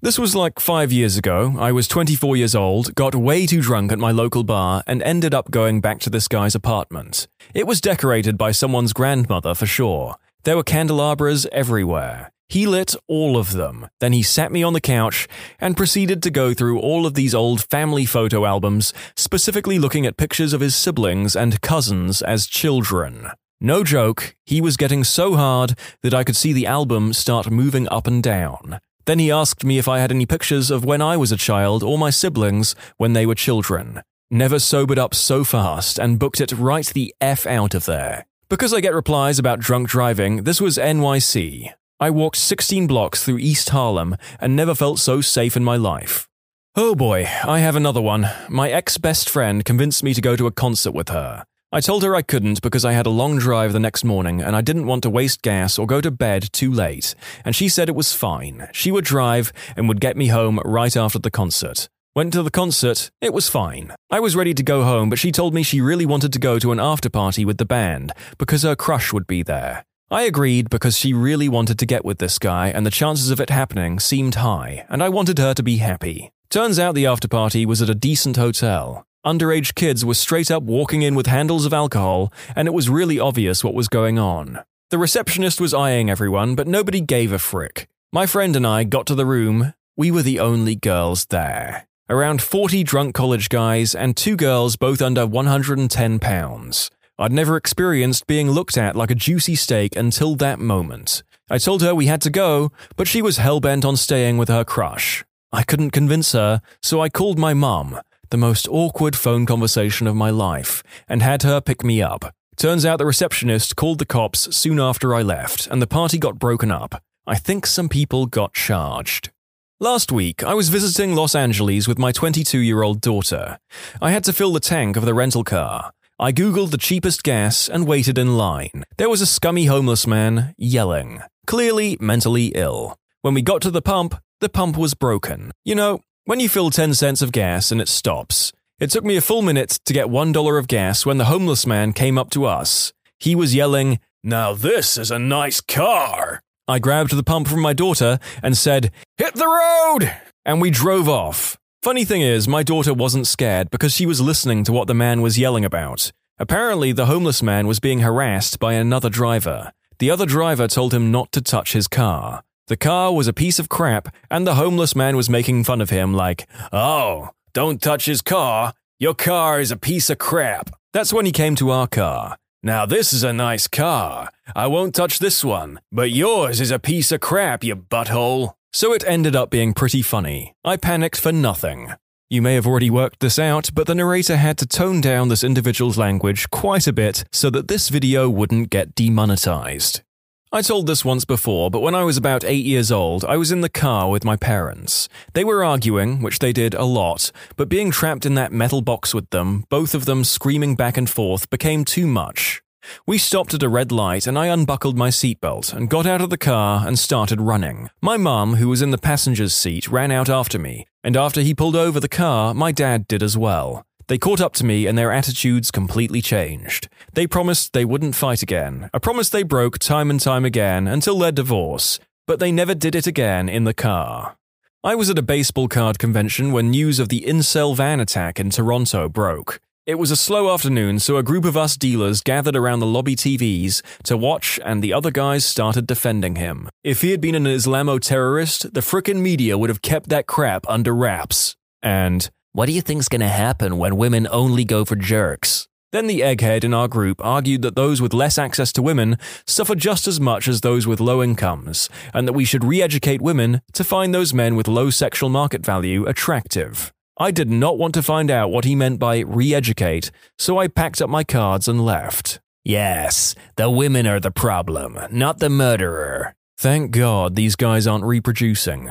This 0.03 0.21
was 0.21 0.37
like 0.37 0.61
five 0.61 0.93
years 0.93 1.17
ago. 1.17 1.57
I 1.59 1.73
was 1.73 1.89
24 1.89 2.37
years 2.37 2.55
old, 2.55 2.95
got 2.95 3.17
way 3.17 3.45
too 3.45 3.61
drunk 3.61 3.91
at 3.91 3.99
my 3.99 4.13
local 4.13 4.45
bar, 4.45 4.85
and 4.87 5.03
ended 5.03 5.35
up 5.35 5.51
going 5.51 5.81
back 5.81 5.99
to 6.03 6.11
this 6.11 6.29
guy's 6.29 6.55
apartment. 6.55 7.27
It 7.55 7.67
was 7.67 7.81
decorated 7.81 8.39
by 8.39 8.53
someone's 8.53 8.93
grandmother 8.93 9.57
for 9.57 9.67
sure. 9.67 10.15
There 10.45 10.55
were 10.57 10.63
candelabras 10.63 11.45
everywhere. 11.51 12.31
He 12.49 12.67
lit 12.67 12.95
all 13.09 13.37
of 13.37 13.53
them. 13.53 13.89
Then 14.01 14.13
he 14.13 14.23
sat 14.23 14.53
me 14.53 14.63
on 14.63 14.73
the 14.73 14.81
couch 14.81 15.27
and 15.59 15.77
proceeded 15.77 16.23
to 16.23 16.31
go 16.31 16.55
through 16.55 16.79
all 16.81 17.07
of 17.07 17.15
these 17.15 17.35
old 17.35 17.65
family 17.71 18.05
photo 18.05 18.45
albums, 18.45 18.93
specifically 19.17 19.79
looking 19.79 20.07
at 20.07 20.17
pictures 20.17 20.53
of 20.53 20.61
his 20.61 20.77
siblings 20.77 21.35
and 21.35 21.61
cousins 21.61 22.23
as 22.23 22.47
children. 22.47 23.29
No 23.61 23.83
joke, 23.83 24.37
he 24.45 24.61
was 24.61 24.77
getting 24.77 25.05
so 25.05 25.37
hard 25.37 25.79
that 26.03 26.15
I 26.15 26.25
could 26.25 26.37
see 26.37 26.53
the 26.53 26.67
album 26.67 27.13
start 27.13 27.51
moving 27.51 27.89
up 27.89 28.07
and 28.07 28.23
down. 28.23 28.79
Then 29.07 29.19
he 29.19 29.31
asked 29.31 29.65
me 29.65 29.79
if 29.79 29.89
I 29.89 29.99
had 29.99 30.11
any 30.11 30.27
pictures 30.27 30.71
of 30.71 30.85
when 30.85 31.03
I 31.03 31.17
was 31.17 31.33
a 31.33 31.37
child 31.37 31.83
or 31.83 31.99
my 31.99 32.11
siblings 32.11 32.75
when 32.97 33.13
they 33.13 33.27
were 33.27 33.35
children. 33.35 34.03
Never 34.31 34.59
sobered 34.59 34.99
up 34.99 35.15
so 35.15 35.45
fast 35.45 35.99
and 35.99 36.19
booked 36.19 36.41
it 36.41 36.53
right 36.53 36.87
the 36.87 37.15
F 37.21 37.47
out 37.47 37.75
of 37.75 37.85
there. 37.85 38.27
Because 38.49 38.73
I 38.73 38.81
get 38.81 38.95
replies 38.95 39.39
about 39.39 39.61
drunk 39.61 39.89
driving, 39.89 40.45
this 40.45 40.61
was 40.61 40.79
NYC. 40.79 41.73
I 42.01 42.11
walked 42.11 42.37
16 42.37 42.89
blocks 42.89 43.23
through 43.23 43.39
East 43.39 43.71
Harlem 43.71 44.17
and 44.41 44.57
never 44.57 44.75
felt 44.75 44.99
so 44.99 45.21
safe 45.21 45.57
in 45.57 45.63
my 45.63 45.77
life. 45.77 46.29
Oh 46.75 46.97
boy, 46.97 47.29
I 47.45 47.61
have 47.61 47.77
another 47.77 48.03
one. 48.03 48.29
My 48.49 48.69
ex 48.69 48.99
best 48.99 49.31
friend 49.31 49.65
convinced 49.65 50.03
me 50.03 50.13
to 50.13 50.21
go 50.21 50.35
to 50.35 50.49
a 50.49 50.51
concert 50.51 50.91
with 50.91 51.11
her. 51.11 51.45
I 51.71 51.81
told 51.81 52.03
her 52.03 52.17
I 52.17 52.23
couldn't 52.23 52.63
because 52.63 52.85
I 52.85 52.93
had 52.93 53.07
a 53.07 53.11
long 53.11 53.39
drive 53.39 53.73
the 53.73 53.79
next 53.79 54.03
morning 54.03 54.43
and 54.43 54.57
I 54.57 54.61
didn't 54.61 54.87
want 54.89 55.05
to 55.05 55.11
waste 55.11 55.43
gas 55.43 55.79
or 55.79 55.87
go 55.87 56.01
to 56.01 56.11
bed 56.11 56.49
too 56.53 56.73
late, 56.73 57.15
and 57.45 57.55
she 57.55 57.69
said 57.69 57.89
it 57.89 57.95
was 57.95 58.13
fine. 58.13 58.69
She 58.73 58.91
would 58.91 59.05
drive 59.05 59.53
and 59.77 59.87
would 59.87 60.01
get 60.01 60.17
me 60.17 60.27
home 60.29 60.59
right 60.65 60.97
after 60.97 61.21
the 61.21 61.31
concert. 61.31 61.89
Went 62.17 62.33
to 62.33 62.43
the 62.43 62.51
concert, 62.51 63.13
it 63.21 63.33
was 63.33 63.49
fine. 63.49 63.95
I 64.11 64.19
was 64.19 64.35
ready 64.35 64.55
to 64.55 64.63
go 64.65 64.83
home, 64.83 65.11
but 65.11 65.19
she 65.21 65.31
told 65.31 65.55
me 65.55 65.63
she 65.63 65.81
really 65.81 66.07
wanted 66.07 66.33
to 66.33 66.41
go 66.41 66.59
to 66.59 66.73
an 66.73 66.81
after 66.81 67.09
party 67.09 67.45
with 67.45 67.59
the 67.59 67.65
band 67.65 68.13
because 68.37 68.65
her 68.65 68.75
crush 68.75 69.13
would 69.13 69.29
be 69.29 69.45
there. 69.45 69.85
I 70.15 70.23
agreed 70.23 70.71
because 70.71 70.97
she 70.97 71.13
really 71.13 71.49
wanted 71.49 71.77
to 71.81 71.87
get 71.87 72.05
with 72.05 72.19
this 72.19 72.39
guy, 72.39 72.69
and 72.69 72.87
the 72.87 72.91
chances 72.93 73.31
of 73.31 73.41
it 73.41 73.51
happening 73.51 73.99
seemed 73.99 74.37
high, 74.37 74.87
and 74.89 75.03
I 75.03 75.09
wanted 75.09 75.41
her 75.41 75.55
to 75.55 75.63
be 75.65 75.79
happy. 75.79 76.31
Turns 76.51 76.79
out 76.79 76.95
the 76.95 77.05
after 77.05 77.27
party 77.27 77.67
was 77.67 77.83
at 77.83 77.91
a 77.91 77.97
decent 77.97 78.37
hotel. 78.37 79.05
Underage 79.27 79.75
kids 79.75 80.05
were 80.05 80.15
straight 80.15 80.53
up 80.53 80.63
walking 80.63 81.03
in 81.03 81.17
with 81.17 81.27
handles 81.27 81.67
of 81.67 81.73
alcohol, 81.73 82.33
and 82.55 82.69
it 82.69 82.75
was 82.75 82.89
really 82.89 83.19
obvious 83.19 83.65
what 83.65 83.75
was 83.75 83.89
going 83.89 84.17
on. 84.17 84.61
The 84.91 84.99
receptionist 84.99 85.61
was 85.61 85.75
eyeing 85.75 86.09
everyone, 86.09 86.55
but 86.55 86.69
nobody 86.69 87.01
gave 87.01 87.33
a 87.33 87.41
frick. 87.41 87.89
My 88.13 88.25
friend 88.25 88.55
and 88.55 88.65
I 88.65 88.85
got 88.85 89.07
to 89.07 89.17
the 89.17 89.27
room, 89.27 89.75
we 89.97 90.13
were 90.13 90.23
the 90.23 90.39
only 90.39 90.77
girls 90.77 91.25
there. 91.25 91.89
Around 92.09 92.41
40 92.41 92.85
drunk 92.85 93.17
college 93.17 93.49
guys 93.49 93.97
and 93.97 94.17
two 94.17 94.37
girls 94.37 94.77
both 94.77 95.03
under 95.03 95.27
110 95.27 96.21
pounds. 96.21 96.93
I'd 97.17 97.31
never 97.31 97.57
experienced 97.57 98.27
being 98.27 98.51
looked 98.51 98.77
at 98.77 98.97
like 98.97 99.11
a 99.11 99.15
juicy 99.15 99.55
steak 99.55 99.95
until 99.95 100.35
that 100.37 100.59
moment. 100.59 101.23
I 101.49 101.59
told 101.59 101.81
her 101.83 101.95
we 101.95 102.07
had 102.07 102.21
to 102.23 102.31
go, 102.31 102.73
but 102.97 103.07
she 103.07 103.23
was 103.23 103.37
hell 103.37 103.61
bent 103.61 103.85
on 103.85 103.97
staying 103.97 104.37
with 104.37 104.49
her 104.49 104.65
crush. 104.65 105.25
I 105.53 105.63
couldn't 105.63 105.93
convince 105.93 106.33
her, 106.33 106.61
so 106.83 107.01
I 107.01 107.09
called 107.09 107.39
my 107.39 107.55
mum, 107.55 108.01
the 108.31 108.37
most 108.37 108.67
awkward 108.69 109.15
phone 109.15 109.47
conversation 109.47 110.09
of 110.09 110.17
my 110.17 110.31
life, 110.31 110.83
and 111.09 111.23
had 111.23 111.45
her 111.45 111.61
pick 111.61 111.85
me 111.85 112.03
up. 112.03 112.35
Turns 112.57 112.85
out 112.85 112.99
the 112.99 113.07
receptionist 113.07 113.77
called 113.77 114.01
the 114.01 114.07
cops 114.07 114.57
soon 114.57 114.81
after 114.81 115.15
I 115.15 115.23
left, 115.23 115.69
and 115.69 115.81
the 115.81 115.87
party 115.87 116.19
got 116.19 116.41
broken 116.41 116.73
up. 116.73 117.01
I 117.29 117.37
think 117.37 117.65
some 117.65 117.89
people 117.89 118.27
got 118.27 118.55
charged. 118.55 119.31
Last 119.79 120.11
week, 120.11 120.43
I 120.43 120.55
was 120.55 120.69
visiting 120.69 121.15
Los 121.15 121.37
Angeles 121.37 121.87
with 121.87 121.99
my 121.99 122.11
22 122.11 122.59
year 122.59 122.83
old 122.83 123.01
daughter. 123.01 123.59
I 124.03 124.11
had 124.11 124.25
to 124.25 124.33
fill 124.33 124.53
the 124.53 124.59
tank 124.59 124.97
of 124.97 125.05
the 125.05 125.15
rental 125.15 125.45
car. 125.45 125.93
I 126.21 126.31
googled 126.31 126.71
the 126.71 126.79
cheapest 126.79 127.25
gas 127.25 127.69
and 127.69 127.89
waited 127.89 128.19
in 128.19 128.37
line. 128.37 128.85
There 128.99 129.09
was 129.09 129.21
a 129.21 129.27
scummy 129.27 129.65
homeless 129.65 130.07
man 130.07 130.55
yelling, 130.57 131.21
clearly 131.45 131.97
mentally 132.01 132.53
ill. 132.55 132.97
When 133.23 133.35
we 133.35 133.43
got 133.43 133.61
to 133.63 133.71
the 133.73 133.83
pump, 133.83 134.15
the 134.41 134.49
pump 134.49 134.77
was 134.77 134.95
broken. 134.95 135.51
You 135.65 135.75
know, 135.75 136.03
when 136.25 136.39
you 136.39 136.49
fill 136.49 136.71
10 136.71 136.95
cents 136.95 137.21
of 137.21 137.33
gas 137.33 137.73
and 137.73 137.81
it 137.81 137.89
stops. 137.89 138.53
It 138.79 138.91
took 138.91 139.03
me 139.05 139.17
a 139.17 139.21
full 139.21 139.43
minute 139.43 139.81
to 139.85 139.93
get 139.93 140.07
$1 140.07 140.59
of 140.59 140.69
gas 140.69 141.05
when 141.05 141.19
the 141.19 141.25
homeless 141.25 141.67
man 141.67 141.93
came 141.93 142.17
up 142.17 142.31
to 142.31 142.45
us. 142.45 142.93
He 143.19 143.35
was 143.35 143.55
yelling, 143.57 143.99
Now 144.23 144.55
this 144.55 144.97
is 144.97 145.11
a 145.11 145.19
nice 145.19 145.61
car. 145.61 146.41
I 146.69 146.79
grabbed 146.79 147.17
the 147.17 147.25
pump 147.25 147.49
from 147.49 147.61
my 147.61 147.73
daughter 147.73 148.21
and 148.41 148.57
said, 148.57 148.93
Hit 149.19 149.35
the 149.35 149.49
road! 149.49 150.15
And 150.47 150.61
we 150.61 150.71
drove 150.71 151.09
off. 151.09 151.59
Funny 151.85 152.07
thing 152.07 152.23
is, 152.23 152.49
my 152.49 152.63
daughter 152.63 152.95
wasn't 152.95 153.27
scared 153.27 153.69
because 153.69 153.93
she 153.93 154.07
was 154.07 154.19
listening 154.19 154.65
to 154.65 154.73
what 154.73 154.87
the 154.87 154.95
man 154.95 155.21
was 155.21 155.39
yelling 155.39 155.67
about. 155.67 156.13
Apparently, 156.39 156.93
the 156.93 157.05
homeless 157.05 157.43
man 157.43 157.67
was 157.67 157.79
being 157.79 158.01
harassed 158.01 158.59
by 158.59 158.73
another 158.73 159.11
driver. 159.11 159.71
The 159.99 160.11
other 160.11 160.25
driver 160.25 160.67
told 160.67 160.95
him 160.95 161.13
not 161.13 161.31
to 161.33 161.43
touch 161.43 161.75
his 161.75 161.87
car. 161.87 162.43
The 162.69 162.79
car 162.79 163.13
was 163.13 163.29
a 163.29 163.35
piece 163.35 163.59
of 163.59 163.69
crap, 163.69 164.09
and 164.31 164.47
the 164.47 164.55
homeless 164.55 164.97
man 164.97 165.15
was 165.15 165.29
making 165.29 165.65
fun 165.65 165.83
of 165.83 165.91
him, 165.91 166.15
like, 166.15 166.49
Oh, 166.73 167.29
don't 167.53 167.83
touch 167.83 168.07
his 168.07 168.23
car. 168.23 168.73
Your 168.99 169.15
car 169.15 169.61
is 169.61 169.71
a 169.71 169.77
piece 169.77 170.09
of 170.09 170.17
crap. 170.17 170.71
That's 170.95 171.13
when 171.13 171.27
he 171.27 171.33
came 171.33 171.55
to 171.57 171.71
our 171.71 171.87
car. 171.87 172.39
Now, 172.63 172.87
this 172.87 173.13
is 173.13 173.25
a 173.25 173.35
nice 173.35 173.69
car. 173.69 174.31
I 174.57 174.69
won't 174.69 174.95
touch 174.95 175.19
this 175.19 175.45
one, 175.45 175.81
but 175.93 176.11
yours 176.11 176.63
is 176.63 176.71
a 176.71 176.79
piece 176.79 177.13
of 177.13 177.21
crap, 177.21 177.63
you 177.63 177.77
butthole. 177.77 178.55
So 178.75 178.93
it 178.93 179.05
ended 179.07 179.37
up 179.37 179.51
being 179.51 179.73
pretty 179.73 180.03
funny. 180.03 180.53
I 180.65 180.77
panicked 180.77 181.21
for 181.21 181.31
nothing. 181.31 181.93
You 182.29 182.43
may 182.43 182.55
have 182.57 182.67
already 182.67 182.91
worked 182.91 183.21
this 183.21 183.39
out, 183.39 183.71
but 183.73 183.87
the 183.87 183.95
narrator 183.95 184.37
had 184.37 184.59
to 184.59 184.67
tone 184.67 185.01
down 185.01 185.29
this 185.29 185.45
individual's 185.45 185.97
language 185.97 186.51
quite 186.51 186.89
a 186.89 186.93
bit 186.93 187.23
so 187.31 187.51
that 187.51 187.69
this 187.69 187.89
video 187.89 188.29
wouldn't 188.29 188.71
get 188.71 188.97
demonetized. 188.97 190.03
I 190.51 190.61
told 190.61 190.89
this 190.89 191.05
once 191.05 191.25
before, 191.25 191.71
but 191.71 191.83
when 191.83 191.95
I 191.95 192.03
was 192.03 192.17
about 192.17 192.43
8 192.43 192.65
years 192.65 192.91
old, 192.91 193.25
I 193.25 193.37
was 193.37 193.53
in 193.53 193.61
the 193.61 193.69
car 193.69 194.11
with 194.11 194.25
my 194.25 194.35
parents. 194.35 195.09
They 195.35 195.45
were 195.45 195.65
arguing, 195.65 196.21
which 196.21 196.41
they 196.41 196.53
did 196.53 196.75
a 196.75 196.85
lot, 196.85 197.31
but 197.55 197.69
being 197.69 197.93
trapped 197.93 198.27
in 198.27 198.35
that 198.35 198.53
metal 198.53 198.83
box 198.83 199.15
with 199.15 199.31
them, 199.31 199.67
both 199.69 199.95
of 199.95 200.05
them 200.05 200.25
screaming 200.25 200.75
back 200.75 200.97
and 200.97 201.09
forth, 201.09 201.49
became 201.49 201.85
too 201.85 202.09
much. 202.09 202.61
We 203.07 203.19
stopped 203.19 203.55
at 203.55 203.63
a 203.63 203.69
red 203.69 203.93
light 203.93 204.27
and 204.27 204.39
I 204.39 204.47
unbuckled 204.47 204.97
my 204.97 205.09
seatbelt 205.09 205.73
and 205.73 205.91
got 205.91 206.07
out 206.07 206.21
of 206.21 206.31
the 206.31 206.39
car 206.39 206.87
and 206.87 206.99
started 206.99 207.41
running. 207.41 207.91
My 208.01 208.17
mum, 208.17 208.57
who 208.57 208.69
was 208.69 208.83
in 208.83 208.91
the 208.91 208.99
passenger's 208.99 209.55
seat, 209.55 209.89
ran 209.89 210.11
out 210.11 210.29
after 210.29 210.59
me, 210.59 210.87
and 211.03 211.17
after 211.17 211.41
he 211.41 211.55
pulled 211.55 211.77
over 211.77 212.01
the 212.01 212.09
car, 212.09 212.55
my 212.55 212.73
dad 212.73 213.09
did 213.09 213.23
as 213.23 213.37
well. 213.37 213.85
They 214.07 214.19
caught 214.19 214.41
up 214.41 214.53
to 214.55 214.67
me 214.67 214.87
and 214.87 214.99
their 214.99 215.13
attitudes 215.13 215.71
completely 215.71 216.21
changed. 216.21 216.89
They 217.15 217.27
promised 217.27 217.73
they 217.73 217.87
wouldn't 217.87 218.15
fight 218.15 218.43
again, 218.43 218.91
a 218.93 219.01
promise 219.01 219.31
they 219.31 219.43
broke 219.43 219.79
time 219.79 220.11
and 220.11 220.21
time 220.21 220.45
again 220.45 220.87
until 220.87 221.19
their 221.19 221.33
divorce, 221.33 221.99
but 222.27 222.39
they 222.39 222.53
never 222.53 222.75
did 222.75 222.95
it 222.95 223.07
again 223.07 223.49
in 223.49 223.65
the 223.65 223.75
car. 223.75 224.37
I 224.83 224.95
was 224.95 225.09
at 225.09 225.19
a 225.19 225.23
baseball 225.23 225.69
card 225.69 225.99
convention 225.99 226.53
when 226.53 226.71
news 226.71 226.99
of 226.99 227.09
the 227.09 227.23
incel 227.23 227.75
van 227.75 228.01
attack 228.01 228.39
in 228.39 228.51
Toronto 228.51 229.09
broke. 229.09 229.59
It 229.87 229.99
was 229.99 230.11
a 230.11 230.17
slow 230.17 230.51
afternoon, 230.55 230.99
so 230.99 231.19
a 231.19 231.23
group 231.23 231.45
of 231.45 231.59
us 231.59 231.77
dealers 231.77 232.23
gathered 232.23 232.57
around 232.57 232.81
the 232.81 232.87
lobby 232.87 233.15
TVs 233.15 233.83
to 234.05 234.17
watch, 234.17 234.59
and 234.65 234.83
the 234.83 234.95
other 234.95 235.11
guys 235.11 235.45
started 235.45 235.87
defending 235.87 236.37
him. 236.37 236.71
If 236.83 237.03
he 237.03 237.11
had 237.11 237.21
been 237.21 237.35
an 237.35 237.45
Islamo 237.45 238.01
terrorist, 238.01 238.73
the 238.73 238.81
frickin' 238.81 239.21
media 239.21 239.59
would 239.59 239.69
have 239.69 239.83
kept 239.83 240.09
that 240.09 240.27
crap 240.27 240.67
under 240.71 240.95
wraps. 240.95 241.55
And, 241.83 242.31
what 242.53 242.65
do 242.65 242.73
you 242.73 242.81
think's 242.81 243.11
gonna 243.11 243.29
happen 243.29 243.77
when 243.77 243.99
women 243.99 244.27
only 244.31 244.65
go 244.65 244.87
for 244.87 244.97
jerks? 244.97 245.69
Then 245.93 246.07
the 246.07 246.21
egghead 246.21 246.65
in 246.65 246.73
our 246.73 246.89
group 246.89 247.23
argued 247.23 247.61
that 247.61 247.77
those 247.77 248.01
with 248.01 248.15
less 248.15 248.39
access 248.39 248.73
to 248.73 248.83
women 248.83 249.19
suffer 249.47 249.75
just 249.75 250.09
as 250.09 250.19
much 250.19 250.49
as 250.49 250.63
those 250.63 250.87
with 250.87 250.99
low 250.99 251.23
incomes, 251.23 251.91
and 252.15 252.27
that 252.27 252.33
we 252.33 252.47
should 252.47 252.65
re 252.65 252.81
educate 252.81 253.21
women 253.21 253.61
to 253.75 253.85
find 253.85 254.15
those 254.15 254.33
men 254.33 254.57
with 254.57 254.67
low 254.67 254.89
sexual 254.89 255.29
market 255.29 255.63
value 255.63 256.07
attractive. 256.07 256.94
I 257.17 257.31
did 257.31 257.49
not 257.49 257.79
want 257.79 257.95
to 257.95 258.03
find 258.03 258.31
out 258.31 258.51
what 258.51 258.65
he 258.65 258.75
meant 258.75 258.99
by 258.99 259.21
re 259.21 259.55
educate, 259.55 260.11
so 260.39 260.59
I 260.59 260.67
packed 260.67 261.01
up 261.01 261.09
my 261.09 261.23
cards 261.23 261.69
and 261.69 261.85
left. 261.85 262.41
Yes, 262.65 263.35
the 263.57 263.71
women 263.71 264.07
are 264.07 264.21
the 264.21 264.31
problem, 264.31 264.99
not 265.11 265.39
the 265.39 265.51
murderer. 265.51 266.35
Thank 266.59 266.91
God 266.91 267.37
these 267.37 267.57
guys 267.57 267.87
aren't 267.87 268.05
reproducing. 268.05 268.91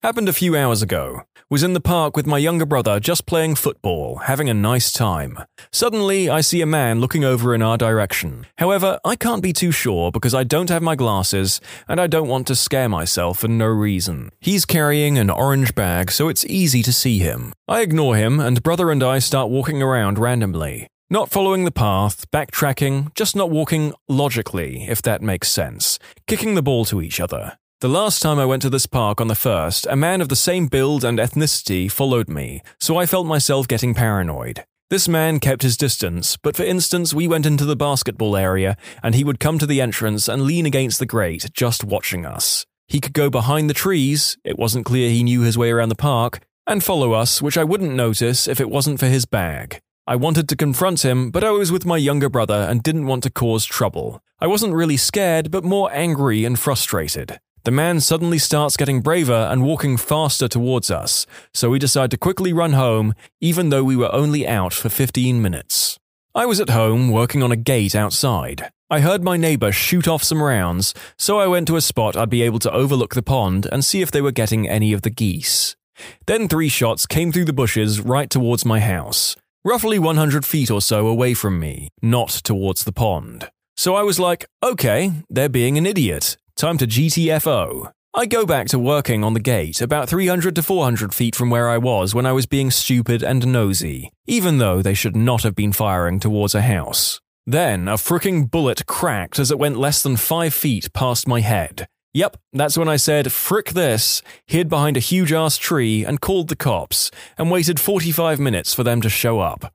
Happened 0.00 0.28
a 0.28 0.32
few 0.32 0.54
hours 0.54 0.80
ago. 0.80 1.22
Was 1.50 1.64
in 1.64 1.72
the 1.72 1.80
park 1.80 2.16
with 2.16 2.24
my 2.24 2.38
younger 2.38 2.64
brother 2.64 3.00
just 3.00 3.26
playing 3.26 3.56
football, 3.56 4.18
having 4.26 4.48
a 4.48 4.54
nice 4.54 4.92
time. 4.92 5.38
Suddenly, 5.72 6.30
I 6.30 6.40
see 6.40 6.60
a 6.60 6.66
man 6.66 7.00
looking 7.00 7.24
over 7.24 7.52
in 7.52 7.62
our 7.62 7.76
direction. 7.76 8.46
However, 8.58 9.00
I 9.04 9.16
can't 9.16 9.42
be 9.42 9.52
too 9.52 9.72
sure 9.72 10.12
because 10.12 10.34
I 10.34 10.44
don't 10.44 10.68
have 10.68 10.82
my 10.82 10.94
glasses 10.94 11.60
and 11.88 12.00
I 12.00 12.06
don't 12.06 12.28
want 12.28 12.46
to 12.46 12.54
scare 12.54 12.88
myself 12.88 13.40
for 13.40 13.48
no 13.48 13.66
reason. 13.66 14.30
He's 14.38 14.64
carrying 14.64 15.18
an 15.18 15.30
orange 15.30 15.74
bag, 15.74 16.12
so 16.12 16.28
it's 16.28 16.44
easy 16.44 16.84
to 16.84 16.92
see 16.92 17.18
him. 17.18 17.52
I 17.66 17.80
ignore 17.80 18.14
him 18.14 18.38
and 18.38 18.62
brother 18.62 18.92
and 18.92 19.02
I 19.02 19.18
start 19.18 19.50
walking 19.50 19.82
around 19.82 20.16
randomly. 20.16 20.86
Not 21.10 21.28
following 21.28 21.64
the 21.64 21.72
path, 21.72 22.30
backtracking, 22.30 23.12
just 23.16 23.34
not 23.34 23.50
walking 23.50 23.94
logically, 24.08 24.86
if 24.86 25.02
that 25.02 25.22
makes 25.22 25.48
sense, 25.48 25.98
kicking 26.28 26.54
the 26.54 26.62
ball 26.62 26.84
to 26.84 27.02
each 27.02 27.18
other. 27.18 27.58
The 27.80 27.88
last 27.88 28.20
time 28.22 28.40
I 28.40 28.44
went 28.44 28.62
to 28.62 28.70
this 28.70 28.86
park 28.86 29.20
on 29.20 29.28
the 29.28 29.36
first, 29.36 29.86
a 29.88 29.94
man 29.94 30.20
of 30.20 30.28
the 30.28 30.34
same 30.34 30.66
build 30.66 31.04
and 31.04 31.20
ethnicity 31.20 31.88
followed 31.88 32.28
me, 32.28 32.60
so 32.80 32.96
I 32.96 33.06
felt 33.06 33.24
myself 33.24 33.68
getting 33.68 33.94
paranoid. 33.94 34.64
This 34.90 35.06
man 35.06 35.38
kept 35.38 35.62
his 35.62 35.76
distance, 35.76 36.36
but 36.36 36.56
for 36.56 36.64
instance, 36.64 37.14
we 37.14 37.28
went 37.28 37.46
into 37.46 37.64
the 37.64 37.76
basketball 37.76 38.36
area, 38.36 38.76
and 39.00 39.14
he 39.14 39.22
would 39.22 39.38
come 39.38 39.60
to 39.60 39.66
the 39.66 39.80
entrance 39.80 40.26
and 40.26 40.42
lean 40.42 40.66
against 40.66 40.98
the 40.98 41.06
grate, 41.06 41.50
just 41.54 41.84
watching 41.84 42.26
us. 42.26 42.66
He 42.88 42.98
could 42.98 43.12
go 43.12 43.30
behind 43.30 43.70
the 43.70 43.74
trees, 43.74 44.36
it 44.42 44.58
wasn't 44.58 44.84
clear 44.84 45.08
he 45.08 45.22
knew 45.22 45.42
his 45.42 45.56
way 45.56 45.70
around 45.70 45.90
the 45.90 45.94
park, 45.94 46.40
and 46.66 46.82
follow 46.82 47.12
us, 47.12 47.40
which 47.40 47.56
I 47.56 47.62
wouldn't 47.62 47.94
notice 47.94 48.48
if 48.48 48.60
it 48.60 48.70
wasn't 48.70 48.98
for 48.98 49.06
his 49.06 49.24
bag. 49.24 49.78
I 50.04 50.16
wanted 50.16 50.48
to 50.48 50.56
confront 50.56 51.04
him, 51.04 51.30
but 51.30 51.44
I 51.44 51.52
was 51.52 51.70
with 51.70 51.86
my 51.86 51.96
younger 51.96 52.28
brother 52.28 52.66
and 52.68 52.82
didn't 52.82 53.06
want 53.06 53.22
to 53.22 53.30
cause 53.30 53.64
trouble. 53.64 54.20
I 54.40 54.48
wasn't 54.48 54.74
really 54.74 54.96
scared, 54.96 55.52
but 55.52 55.62
more 55.62 55.92
angry 55.92 56.44
and 56.44 56.58
frustrated. 56.58 57.38
The 57.68 57.72
man 57.72 58.00
suddenly 58.00 58.38
starts 58.38 58.78
getting 58.78 59.02
braver 59.02 59.46
and 59.50 59.62
walking 59.62 59.98
faster 59.98 60.48
towards 60.48 60.90
us, 60.90 61.26
so 61.52 61.68
we 61.68 61.78
decide 61.78 62.10
to 62.12 62.16
quickly 62.16 62.50
run 62.50 62.72
home, 62.72 63.12
even 63.42 63.68
though 63.68 63.84
we 63.84 63.94
were 63.94 64.10
only 64.10 64.48
out 64.48 64.72
for 64.72 64.88
15 64.88 65.42
minutes. 65.42 65.98
I 66.34 66.46
was 66.46 66.60
at 66.60 66.70
home 66.70 67.10
working 67.10 67.42
on 67.42 67.52
a 67.52 67.56
gate 67.56 67.94
outside. 67.94 68.70
I 68.88 69.00
heard 69.00 69.22
my 69.22 69.36
neighbor 69.36 69.70
shoot 69.70 70.08
off 70.08 70.24
some 70.24 70.42
rounds, 70.42 70.94
so 71.18 71.38
I 71.38 71.46
went 71.46 71.66
to 71.68 71.76
a 71.76 71.82
spot 71.82 72.16
I'd 72.16 72.30
be 72.30 72.40
able 72.40 72.58
to 72.60 72.72
overlook 72.72 73.14
the 73.14 73.22
pond 73.22 73.68
and 73.70 73.84
see 73.84 74.00
if 74.00 74.10
they 74.10 74.22
were 74.22 74.32
getting 74.32 74.66
any 74.66 74.94
of 74.94 75.02
the 75.02 75.10
geese. 75.10 75.76
Then 76.24 76.48
three 76.48 76.70
shots 76.70 77.04
came 77.04 77.32
through 77.32 77.44
the 77.44 77.52
bushes 77.52 78.00
right 78.00 78.30
towards 78.30 78.64
my 78.64 78.80
house, 78.80 79.36
roughly 79.62 79.98
100 79.98 80.46
feet 80.46 80.70
or 80.70 80.80
so 80.80 81.06
away 81.06 81.34
from 81.34 81.60
me, 81.60 81.90
not 82.00 82.30
towards 82.30 82.84
the 82.84 82.92
pond. 82.92 83.50
So 83.76 83.94
I 83.94 84.04
was 84.04 84.18
like, 84.18 84.46
okay, 84.62 85.12
they're 85.28 85.50
being 85.50 85.76
an 85.76 85.84
idiot. 85.84 86.38
Time 86.58 86.76
to 86.78 86.88
GTFO. 86.88 87.92
I 88.14 88.26
go 88.26 88.44
back 88.44 88.66
to 88.70 88.80
working 88.80 89.22
on 89.22 89.32
the 89.32 89.38
gate 89.38 89.80
about 89.80 90.08
300 90.08 90.56
to 90.56 90.62
400 90.64 91.14
feet 91.14 91.36
from 91.36 91.50
where 91.50 91.68
I 91.68 91.78
was 91.78 92.16
when 92.16 92.26
I 92.26 92.32
was 92.32 92.46
being 92.46 92.72
stupid 92.72 93.22
and 93.22 93.46
nosy, 93.46 94.10
even 94.26 94.58
though 94.58 94.82
they 94.82 94.92
should 94.92 95.14
not 95.14 95.44
have 95.44 95.54
been 95.54 95.72
firing 95.72 96.18
towards 96.18 96.56
a 96.56 96.62
house. 96.62 97.20
Then 97.46 97.86
a 97.86 97.94
fricking 97.94 98.50
bullet 98.50 98.86
cracked 98.86 99.38
as 99.38 99.52
it 99.52 99.58
went 99.60 99.78
less 99.78 100.02
than 100.02 100.16
5 100.16 100.52
feet 100.52 100.92
past 100.92 101.28
my 101.28 101.42
head. 101.42 101.86
Yep, 102.12 102.36
that's 102.52 102.76
when 102.76 102.88
I 102.88 102.96
said, 102.96 103.30
frick 103.30 103.70
this, 103.70 104.20
hid 104.48 104.68
behind 104.68 104.96
a 104.96 105.00
huge 105.00 105.32
ass 105.32 105.58
tree 105.58 106.04
and 106.04 106.20
called 106.20 106.48
the 106.48 106.56
cops, 106.56 107.12
and 107.38 107.52
waited 107.52 107.78
45 107.78 108.40
minutes 108.40 108.74
for 108.74 108.82
them 108.82 109.00
to 109.02 109.08
show 109.08 109.38
up. 109.38 109.72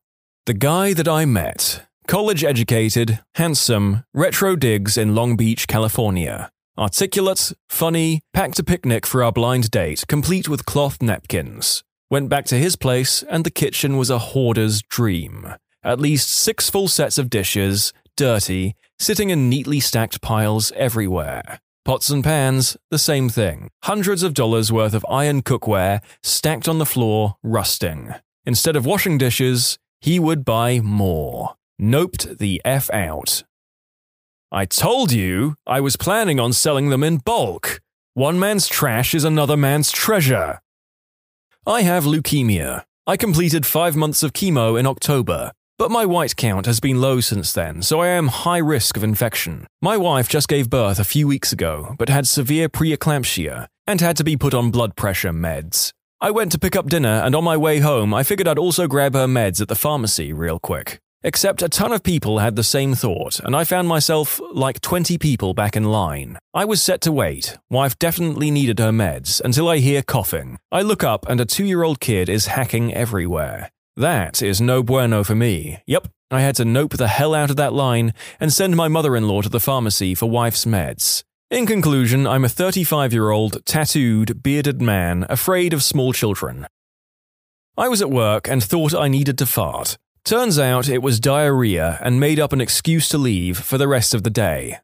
The 0.48 0.54
guy 0.54 0.92
that 0.96 1.08
I 1.08 1.24
met, 1.24 1.88
college 2.10 2.44
educated, 2.44 3.22
handsome, 3.36 4.04
retro 4.13 4.58
digs 4.58 4.98
in 4.98 5.16
Long 5.16 5.38
Beach, 5.38 5.66
California. 5.66 6.50
Articulate, 6.75 7.53
funny, 7.70 8.22
packed 8.34 8.58
a 8.58 8.63
picnic 8.63 9.06
for 9.06 9.24
our 9.24 9.32
blind 9.32 9.70
date, 9.70 10.06
complete 10.08 10.50
with 10.50 10.65
cloth 10.65 11.03
napkins. 11.03 11.84
Went 12.10 12.30
back 12.30 12.46
to 12.46 12.58
his 12.58 12.75
place, 12.75 13.22
and 13.30 13.44
the 13.44 13.51
kitchen 13.51 13.96
was 13.96 14.10
a 14.10 14.18
hoarder's 14.18 14.82
dream. 14.82 15.53
At 15.84 16.00
least 16.00 16.30
six 16.30 16.72
full 16.72 16.88
sets 16.88 17.20
of 17.20 17.30
dishes, 17.30 17.94
dirty, 18.18 18.74
sitting 18.98 19.30
in 19.30 19.50
neatly 19.50 19.80
stacked 19.80 20.20
piles 20.22 20.72
everywhere. 20.75 21.60
Pots 21.86 22.10
and 22.10 22.24
pans, 22.24 22.75
the 22.89 22.98
same 22.98 23.30
thing. 23.30 23.70
Hundreds 23.84 24.24
of 24.24 24.34
dollars 24.34 24.72
worth 24.72 24.96
of 24.96 25.06
iron 25.08 25.44
cookware 25.44 26.01
stacked 26.24 26.68
on 26.68 26.80
the 26.80 26.88
floor, 26.88 27.36
rusting. 27.44 28.15
Instead 28.48 28.75
of 28.75 28.86
washing 28.86 29.20
dishes, 29.20 29.77
he 30.01 30.20
would 30.20 30.44
buy 30.44 30.80
more. 30.80 31.53
Noped 31.80 32.39
the 32.39 32.62
F 32.65 32.89
out. 32.92 33.44
I 34.56 34.66
told 34.66 35.12
you 35.12 35.56
I 35.66 35.80
was 35.80 35.96
planning 35.96 36.40
on 36.40 36.54
selling 36.54 36.90
them 36.90 37.04
in 37.04 37.18
bulk. 37.18 37.82
One 38.14 38.40
man's 38.40 38.68
trash 38.68 39.16
is 39.16 39.24
another 39.24 39.58
man's 39.58 39.92
treasure. 39.92 40.60
I 41.66 41.82
have 41.82 42.04
leukemia. 42.04 42.84
I 43.08 43.18
completed 43.18 43.66
five 43.66 43.96
months 43.96 44.22
of 44.22 44.32
chemo 44.32 44.80
in 44.80 44.86
October, 44.86 45.54
but 45.80 45.90
my 45.90 46.06
white 46.06 46.36
count 46.36 46.68
has 46.68 46.80
been 46.80 47.02
low 47.02 47.20
since 47.20 47.52
then, 47.52 47.82
so 47.82 48.00
I 48.00 48.10
am 48.10 48.28
high 48.28 48.60
risk 48.60 48.96
of 48.96 49.04
infection. 49.04 49.66
My 49.82 49.98
wife 49.98 50.30
just 50.30 50.48
gave 50.48 50.70
birth 50.70 51.00
a 51.00 51.04
few 51.04 51.28
weeks 51.28 51.52
ago, 51.52 51.96
but 51.98 52.10
had 52.10 52.28
severe 52.28 52.70
preeclampsia 52.70 53.66
and 53.88 54.02
had 54.02 54.18
to 54.18 54.24
be 54.24 54.38
put 54.38 54.54
on 54.54 54.70
blood 54.70 54.96
pressure 54.96 55.34
meds. 55.34 55.94
I 56.22 56.30
went 56.30 56.52
to 56.52 56.60
pick 56.60 56.76
up 56.76 56.90
dinner, 56.90 57.24
and 57.26 57.34
on 57.34 57.44
my 57.44 57.58
way 57.58 57.80
home, 57.80 58.14
I 58.14 58.22
figured 58.22 58.48
I'd 58.48 58.60
also 58.60 58.86
grab 58.86 59.16
her 59.16 59.26
meds 59.26 59.62
at 59.62 59.68
the 59.68 59.76
pharmacy 59.76 60.32
real 60.32 60.60
quick. 60.60 61.00
Except 61.25 61.62
a 61.62 61.70
ton 61.70 61.94
of 61.94 62.03
people 62.03 62.39
had 62.39 62.58
the 62.58 62.65
same 62.65 62.96
thought, 62.96 63.39
and 63.39 63.56
I 63.56 63.63
found 63.63 63.88
myself 63.88 64.42
like 64.51 64.82
20 64.82 65.18
people 65.18 65.53
back 65.53 65.77
in 65.77 65.86
line. 65.86 66.38
I 66.53 66.65
was 66.65 66.84
set 66.84 67.00
to 67.01 67.13
wait. 67.13 67.58
Wife 67.70 67.98
definitely 67.98 68.51
needed 68.51 68.77
her 68.80 68.92
meds 68.92 69.39
until 69.39 69.70
I 69.70 69.77
hear 69.77 70.01
coughing. 70.01 70.60
I 70.70 70.82
look 70.82 71.01
up 71.01 71.25
and 71.30 71.39
a 71.39 71.46
two 71.46 71.63
year 71.63 71.84
old 71.84 72.01
kid 72.01 72.27
is 72.27 72.48
hacking 72.48 72.94
everywhere. 72.94 73.72
That 73.96 74.42
is 74.42 74.60
no 74.60 74.84
bueno 74.84 75.24
for 75.24 75.34
me. 75.34 75.82
Yep, 75.88 76.10
I 76.30 76.42
had 76.42 76.58
to 76.58 76.65
nope 76.65 76.98
the 76.98 77.08
hell 77.08 77.34
out 77.34 77.50
of 77.50 77.56
that 77.56 77.72
line 77.72 78.13
and 78.38 78.51
send 78.51 78.75
my 78.75 78.89
mother 78.89 79.15
in 79.15 79.25
law 79.25 79.42
to 79.44 79.50
the 79.50 79.62
pharmacy 79.62 80.15
for 80.15 80.30
wife's 80.30 80.65
meds. 80.65 81.24
In 81.50 81.65
conclusion, 81.65 82.27
I'm 82.27 82.44
a 82.44 82.50
35 82.50 83.13
year 83.13 83.30
old, 83.30 83.65
tattooed, 83.65 84.44
bearded 84.44 84.82
man 84.82 85.25
afraid 85.30 85.72
of 85.72 85.84
small 85.84 86.12
children. 86.12 86.68
I 87.77 87.88
was 87.88 88.01
at 88.01 88.12
work 88.12 88.50
and 88.50 88.62
thought 88.62 88.94
I 88.94 89.08
needed 89.08 89.38
to 89.38 89.46
fart. 89.46 89.98
Turns 90.25 90.58
out 90.58 90.88
it 90.88 91.01
was 91.01 91.20
diarrhea 91.20 92.00
and 92.01 92.18
made 92.18 92.39
up 92.39 92.53
an 92.53 92.62
excuse 92.62 93.10
to 93.10 93.18
leave 93.18 93.58
for 93.58 93.77
the 93.77 93.89
rest 93.89 94.13
of 94.13 94.24
the 94.24 94.30
day. 94.30 94.80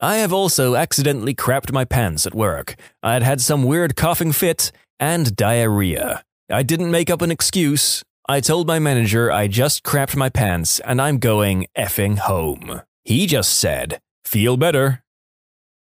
I 0.00 0.16
have 0.18 0.32
also 0.32 0.74
accidentally 0.74 1.34
crapped 1.34 1.70
my 1.70 1.84
pants 1.84 2.24
at 2.26 2.34
work. 2.34 2.76
I 3.02 3.12
had 3.12 3.22
had 3.22 3.42
some 3.42 3.64
weird 3.64 3.94
coughing 3.94 4.32
fit 4.32 4.72
and 4.98 5.36
diarrhea. 5.36 6.22
I 6.48 6.62
didn't 6.62 6.90
make 6.90 7.10
up 7.10 7.20
an 7.20 7.30
excuse. 7.30 8.02
I 8.26 8.40
told 8.40 8.66
my 8.66 8.78
manager 8.78 9.30
I 9.30 9.48
just 9.48 9.82
crapped 9.82 10.16
my 10.16 10.30
pants 10.30 10.80
and 10.80 10.98
I'm 11.02 11.18
going 11.18 11.66
effing 11.76 12.16
home. 12.16 12.80
He 13.04 13.26
just 13.26 13.54
said, 13.54 14.00
Feel 14.24 14.56
better. 14.56 15.02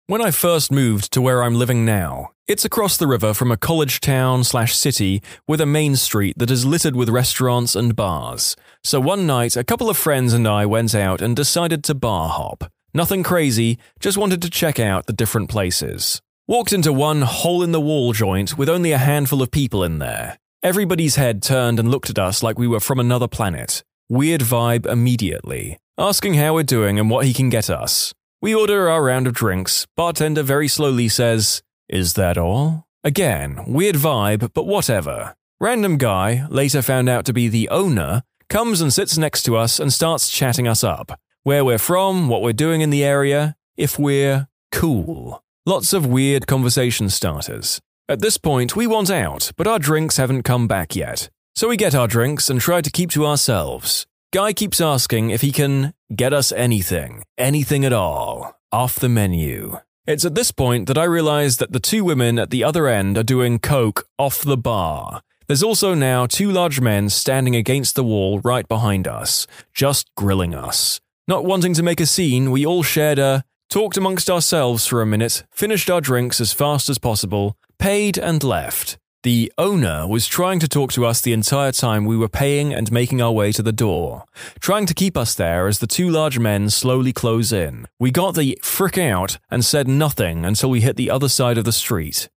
When 0.08 0.22
I 0.22 0.32
first 0.32 0.74
moved 0.74 1.14
to 1.14 1.22
where 1.22 1.42
I'm 1.42 1.56
living 1.56 1.86
now, 1.86 2.32
it's 2.52 2.66
across 2.66 2.98
the 2.98 3.08
river 3.08 3.34
from 3.34 3.50
a 3.50 3.56
college 3.56 4.02
town 4.02 4.44
slash 4.44 4.76
city 4.76 5.24
with 5.48 5.62
a 5.62 5.66
main 5.66 5.96
street 5.96 6.38
that 6.38 6.52
is 6.52 6.66
littered 6.66 6.98
with 6.98 7.08
restaurants 7.08 7.78
and 7.78 7.96
bars. 7.96 8.58
So 8.84 9.00
one 9.00 9.26
night, 9.26 9.56
a 9.56 9.64
couple 9.64 9.90
of 9.90 9.96
friends 9.96 10.34
and 10.34 10.46
I 10.46 10.66
went 10.66 10.94
out 10.94 11.22
and 11.22 11.34
decided 11.34 11.82
to 11.86 11.96
bar 11.96 12.28
hop. 12.28 12.66
Nothing 12.94 13.24
crazy, 13.24 13.80
just 14.02 14.18
wanted 14.18 14.42
to 14.42 14.50
check 14.50 14.82
out 14.82 15.06
the 15.06 15.14
different 15.14 15.50
places. 15.50 16.22
Walked 16.46 16.74
into 16.74 16.92
one 16.92 17.22
hole 17.22 17.64
in 17.64 17.72
the 17.72 17.80
wall 17.80 18.12
joint 18.12 18.58
with 18.58 18.68
only 18.68 18.92
a 18.92 18.98
handful 18.98 19.42
of 19.42 19.50
people 19.50 19.82
in 19.82 20.00
there. 20.00 20.38
Everybody's 20.62 21.16
head 21.16 21.42
turned 21.42 21.80
and 21.80 21.90
looked 21.90 22.10
at 22.10 22.20
us 22.20 22.44
like 22.44 22.60
we 22.60 22.68
were 22.68 22.82
from 22.82 23.00
another 23.00 23.30
planet. 23.30 23.82
Weird 24.10 24.42
vibe 24.42 24.86
immediately, 24.86 25.78
asking 25.98 26.34
how 26.34 26.56
we're 26.56 26.64
doing 26.64 27.00
and 27.00 27.10
what 27.10 27.26
he 27.26 27.34
can 27.34 27.48
get 27.48 27.70
us. 27.70 28.14
We 28.42 28.54
order 28.54 28.90
our 28.90 29.02
round 29.02 29.26
of 29.26 29.34
drinks. 29.34 29.88
Bartender 29.96 30.44
very 30.44 30.68
slowly 30.68 31.08
says, 31.08 31.64
Is 31.92 32.14
that 32.14 32.38
all? 32.38 32.88
Again, 33.04 33.66
weird 33.68 33.96
vibe, 33.96 34.54
but 34.54 34.66
whatever. 34.66 35.36
Random 35.60 35.98
guy, 35.98 36.48
later 36.50 36.82
found 36.82 37.10
out 37.10 37.26
to 37.26 37.34
be 37.34 37.50
the 37.50 37.68
owner, 37.68 38.24
comes 38.48 38.80
and 38.80 38.94
sits 38.94 39.18
next 39.18 39.44
to 39.44 39.58
us 39.58 39.78
and 39.78 39.92
starts 39.92 40.30
chatting 40.30 40.70
us 40.70 40.86
up. 40.86 41.20
Where 41.44 41.66
we're 41.66 41.78
from, 41.78 42.30
what 42.30 42.42
we're 42.42 42.54
doing 42.54 42.80
in 42.80 42.92
the 42.92 43.04
area, 43.04 43.58
if 43.76 44.00
we're 44.00 44.48
cool. 44.72 45.44
Lots 45.66 45.92
of 45.92 46.06
weird 46.06 46.48
conversation 46.48 47.10
starters. 47.10 47.82
At 48.08 48.22
this 48.22 48.38
point, 48.38 48.74
we 48.74 48.88
want 48.88 49.12
out, 49.12 49.52
but 49.58 49.68
our 49.68 49.78
drinks 49.78 50.16
haven't 50.16 50.44
come 50.44 50.70
back 50.70 50.96
yet. 50.96 51.30
So 51.56 51.68
we 51.68 51.76
get 51.76 51.94
our 51.94 52.08
drinks 52.08 52.50
and 52.50 52.62
try 52.62 52.80
to 52.80 52.90
keep 52.90 53.12
to 53.12 53.26
ourselves. 53.26 54.08
Guy 54.32 54.54
keeps 54.54 54.80
asking 54.80 55.32
if 55.32 55.42
he 55.42 55.52
can 55.52 55.94
get 56.16 56.32
us 56.32 56.54
anything, 56.54 57.24
anything 57.38 57.84
at 57.84 57.92
all, 57.92 58.58
off 58.72 58.96
the 58.96 59.10
menu. 59.10 59.78
It's 60.08 60.26
at 60.26 60.34
this 60.34 60.52
point 60.52 60.88
that 60.88 60.98
I 60.98 61.04
realize 61.04 61.58
that 61.58 61.74
the 61.74 61.80
two 61.80 62.04
women 62.04 62.40
at 62.40 62.50
the 62.50 62.64
other 62.64 62.88
end 62.88 63.20
are 63.20 63.24
doing 63.24 63.60
coke 63.60 64.08
off 64.18 64.42
the 64.42 64.58
bar. 64.58 65.22
There's 65.46 65.62
also 65.62 65.94
now 65.94 66.26
two 66.26 66.50
large 66.52 66.82
men 66.82 67.10
standing 67.10 67.56
against 67.56 67.94
the 67.94 68.04
wall 68.04 68.40
right 68.40 68.68
behind 68.68 69.08
us, 69.08 69.46
just 69.76 70.10
grilling 70.16 70.56
us. 70.56 71.00
Not 71.28 71.46
wanting 71.46 71.76
to 71.76 71.84
make 71.84 72.02
a 72.02 72.08
scene, 72.08 72.50
we 72.50 72.66
all 72.66 72.82
shared 72.82 73.20
a, 73.20 73.44
talked 73.70 73.96
amongst 73.96 74.28
ourselves 74.28 74.88
for 74.88 75.04
a 75.04 75.06
minute, 75.06 75.44
finished 75.52 75.90
our 75.92 76.02
drinks 76.02 76.42
as 76.42 76.52
fast 76.52 76.90
as 76.90 76.98
possible, 76.98 77.56
paid, 77.78 78.18
and 78.18 78.44
left. 78.44 78.98
The 79.24 79.54
owner 79.56 80.08
was 80.08 80.26
trying 80.26 80.60
to 80.62 80.68
talk 80.68 80.92
to 80.94 81.06
us 81.06 81.22
the 81.22 81.32
entire 81.32 81.72
time 81.72 82.06
we 82.06 82.18
were 82.18 82.28
paying 82.28 82.74
and 82.74 82.92
making 82.92 83.22
our 83.22 83.32
way 83.32 83.52
to 83.52 83.62
the 83.62 83.72
door, 83.72 84.24
trying 84.60 84.88
to 84.88 84.96
keep 84.96 85.16
us 85.16 85.36
there 85.36 85.68
as 85.68 85.78
the 85.78 85.86
two 85.86 86.10
large 86.10 86.40
men 86.40 86.72
slowly 86.72 87.14
close 87.14 87.52
in. 87.52 87.88
We 88.00 88.10
got 88.10 88.34
the 88.34 88.58
frick 88.64 88.98
out 88.98 89.38
and 89.52 89.64
said 89.64 89.88
nothing 89.88 90.44
until 90.44 90.72
we 90.72 90.82
hit 90.82 90.96
the 90.96 91.12
other 91.12 91.30
side 91.30 91.60
of 91.60 91.66
the 91.66 91.72
street. 91.72 92.30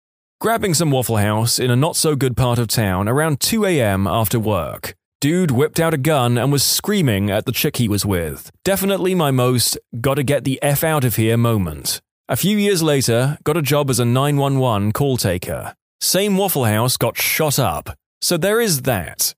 Grabbing 0.41 0.73
some 0.73 0.91
Waffle 0.91 1.15
House 1.15 1.57
in 1.57 1.71
a 1.71 1.75
not 1.77 1.95
so 1.95 2.17
good 2.17 2.35
part 2.35 2.59
of 2.59 2.67
town 2.67 3.07
around 3.07 3.39
2 3.39 3.63
a.m. 3.63 4.05
after 4.05 4.37
work. 4.37 4.93
Dude 5.21 5.51
whipped 5.51 5.79
out 5.79 5.93
a 5.93 5.97
gun 5.97 6.37
and 6.37 6.51
was 6.51 6.65
screaming 6.65 7.31
at 7.31 7.45
the 7.45 7.53
chick 7.53 7.77
he 7.77 7.87
was 7.87 8.05
with. 8.05 8.51
Definitely 8.65 9.15
my 9.15 9.31
most 9.31 9.77
gotta 10.01 10.21
get 10.23 10.43
the 10.43 10.61
F 10.61 10.83
out 10.83 11.05
of 11.05 11.15
here 11.15 11.37
moment. 11.37 12.01
A 12.27 12.35
few 12.35 12.57
years 12.57 12.83
later, 12.83 13.37
got 13.45 13.55
a 13.55 13.61
job 13.61 13.89
as 13.89 14.01
a 14.01 14.05
911 14.05 14.91
call 14.91 15.15
taker. 15.15 15.75
Same 16.03 16.35
Waffle 16.35 16.65
House 16.65 16.97
got 16.97 17.17
shot 17.17 17.57
up, 17.57 17.97
so 18.21 18.35
there 18.35 18.59
is 18.59 18.81
that. 18.81 19.33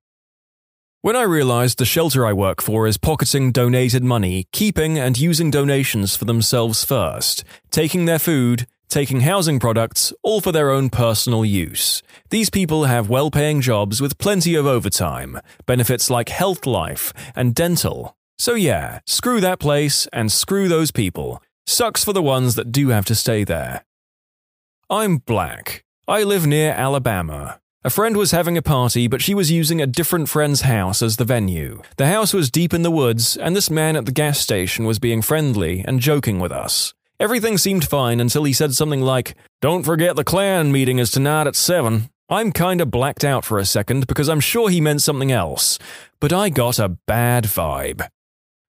When 1.04 1.16
I 1.16 1.22
realized 1.22 1.78
the 1.78 1.86
shelter 1.86 2.26
I 2.26 2.34
work 2.34 2.60
for 2.60 2.88
is 2.88 2.98
pocketing 2.98 3.52
donated 3.52 4.04
money, 4.04 4.48
keeping 4.52 4.98
and 4.98 5.16
using 5.16 5.52
donations 5.52 6.16
for 6.16 6.26
themselves 6.26 6.84
first, 6.84 7.44
taking 7.70 8.06
their 8.06 8.18
food, 8.18 8.66
taking 8.90 9.22
housing 9.22 9.60
products, 9.60 10.12
all 10.24 10.42
for 10.42 10.52
their 10.52 10.72
own 10.72 10.90
personal 10.90 11.46
use. 11.46 12.02
These 12.32 12.50
people 12.50 12.86
have 12.86 13.10
well 13.10 13.30
paying 13.30 13.62
jobs 13.62 14.02
with 14.02 14.18
plenty 14.18 14.56
of 14.56 14.66
overtime, 14.66 15.40
benefits 15.68 16.10
like 16.10 16.30
health 16.30 16.66
life 16.66 17.14
and 17.36 17.54
dental. 17.54 18.18
So, 18.40 18.56
yeah, 18.56 19.02
screw 19.06 19.40
that 19.40 19.60
place 19.60 20.08
and 20.12 20.32
screw 20.32 20.68
those 20.68 20.90
people. 20.90 21.44
Sucks 21.68 22.04
for 22.04 22.12
the 22.12 22.24
ones 22.24 22.56
that 22.56 22.72
do 22.72 22.88
have 22.88 23.06
to 23.06 23.14
stay 23.14 23.44
there. 23.44 23.86
I'm 24.90 25.18
black. 25.18 25.85
I 26.08 26.22
live 26.22 26.46
near 26.46 26.72
Alabama. 26.72 27.60
A 27.84 27.90
friend 27.90 28.16
was 28.16 28.30
having 28.30 28.58
a 28.58 28.62
party, 28.62 29.08
but 29.08 29.24
she 29.24 29.34
was 29.34 29.50
using 29.50 29.82
a 29.82 29.88
different 29.88 30.30
friend's 30.30 30.62
house 30.62 31.02
as 31.02 31.18
the 31.18 31.26
venue. 31.26 31.82
The 31.98 32.06
house 32.06 32.32
was 32.32 32.52
deep 32.52 32.76
in 32.76 32.84
the 32.84 32.92
woods, 32.92 33.36
and 33.36 33.56
this 33.56 33.72
man 33.72 33.96
at 33.96 34.06
the 34.06 34.12
gas 34.12 34.38
station 34.38 34.86
was 34.86 35.00
being 35.00 35.24
friendly 35.24 35.84
and 35.88 36.00
joking 36.00 36.40
with 36.40 36.52
us. 36.52 36.94
Everything 37.20 37.58
seemed 37.58 37.88
fine 37.88 38.20
until 38.20 38.44
he 38.44 38.54
said 38.54 38.76
something 38.76 39.02
like, 39.02 39.34
Don't 39.62 39.82
forget 39.82 40.16
the 40.16 40.24
Klan 40.24 40.72
meeting 40.72 41.00
is 41.00 41.10
tonight 41.10 41.48
at 41.48 41.56
7. 41.56 42.12
I'm 42.30 42.52
kinda 42.52 42.86
blacked 42.86 43.24
out 43.24 43.44
for 43.44 43.58
a 43.58 43.66
second 43.66 44.06
because 44.06 44.30
I'm 44.30 44.40
sure 44.40 44.70
he 44.70 44.82
meant 44.82 45.02
something 45.02 45.32
else, 45.32 45.80
but 46.20 46.32
I 46.32 46.50
got 46.50 46.78
a 46.78 46.98
bad 47.08 47.46
vibe. 47.46 48.08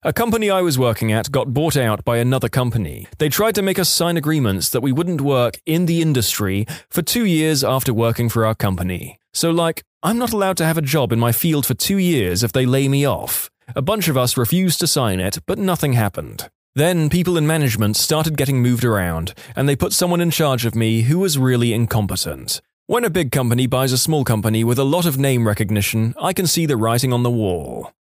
A 0.03 0.13
company 0.13 0.51
I 0.51 0.61
was 0.61 0.79
working 0.79 1.11
at 1.11 1.33
got 1.33 1.55
bought 1.55 1.77
out 1.77 2.05
by 2.05 2.19
another 2.19 2.49
company. 2.49 3.09
They 3.19 3.29
tried 3.29 3.55
to 3.57 3.63
make 3.63 3.79
us 3.79 3.89
sign 3.89 4.17
agreements 4.17 4.69
that 4.69 4.83
we 4.83 4.93
wouldn't 4.93 5.21
work 5.21 5.59
in 5.65 5.87
the 5.87 6.03
industry 6.03 6.67
for 6.91 7.03
two 7.03 7.25
years 7.25 7.65
after 7.65 7.93
working 7.93 8.29
for 8.29 8.45
our 8.45 8.55
company. 8.55 9.19
So, 9.33 9.51
like, 9.51 9.83
I'm 10.03 10.19
not 10.19 10.33
allowed 10.33 10.59
to 10.59 10.65
have 10.65 10.79
a 10.79 10.83
job 10.83 11.13
in 11.13 11.19
my 11.19 11.33
field 11.33 11.67
for 11.67 11.75
two 11.75 11.97
years 11.97 12.45
if 12.45 12.53
they 12.53 12.67
lay 12.67 12.89
me 12.89 13.05
off. 13.05 13.51
A 13.75 13.83
bunch 13.83 14.07
of 14.07 14.17
us 14.17 14.37
refused 14.37 14.79
to 14.81 14.87
sign 14.87 15.19
it, 15.19 15.39
but 15.47 15.59
nothing 15.59 15.95
happened. 15.95 16.51
Then 16.75 17.09
people 17.09 17.39
in 17.39 17.47
management 17.47 17.97
started 17.97 18.37
getting 18.37 18.63
moved 18.63 18.85
around, 18.85 19.33
and 19.57 19.67
they 19.67 19.75
put 19.75 19.95
someone 19.95 20.21
in 20.21 20.31
charge 20.31 20.67
of 20.67 20.77
me 20.77 21.03
who 21.03 21.19
was 21.19 21.39
really 21.39 21.73
incompetent. 21.73 22.61
When 22.87 23.03
a 23.03 23.11
big 23.11 23.33
company 23.33 23.67
buys 23.67 23.93
a 23.93 23.99
small 23.99 24.25
company 24.25 24.63
with 24.63 24.79
a 24.79 24.85
lot 24.85 25.07
of 25.07 25.19
name 25.19 25.49
recognition, 25.49 26.15
I 26.21 26.33
can 26.35 26.47
see 26.47 26.67
the 26.67 26.77
writing 26.77 27.13
on 27.13 27.25
the 27.25 27.31
wall. 27.31 27.93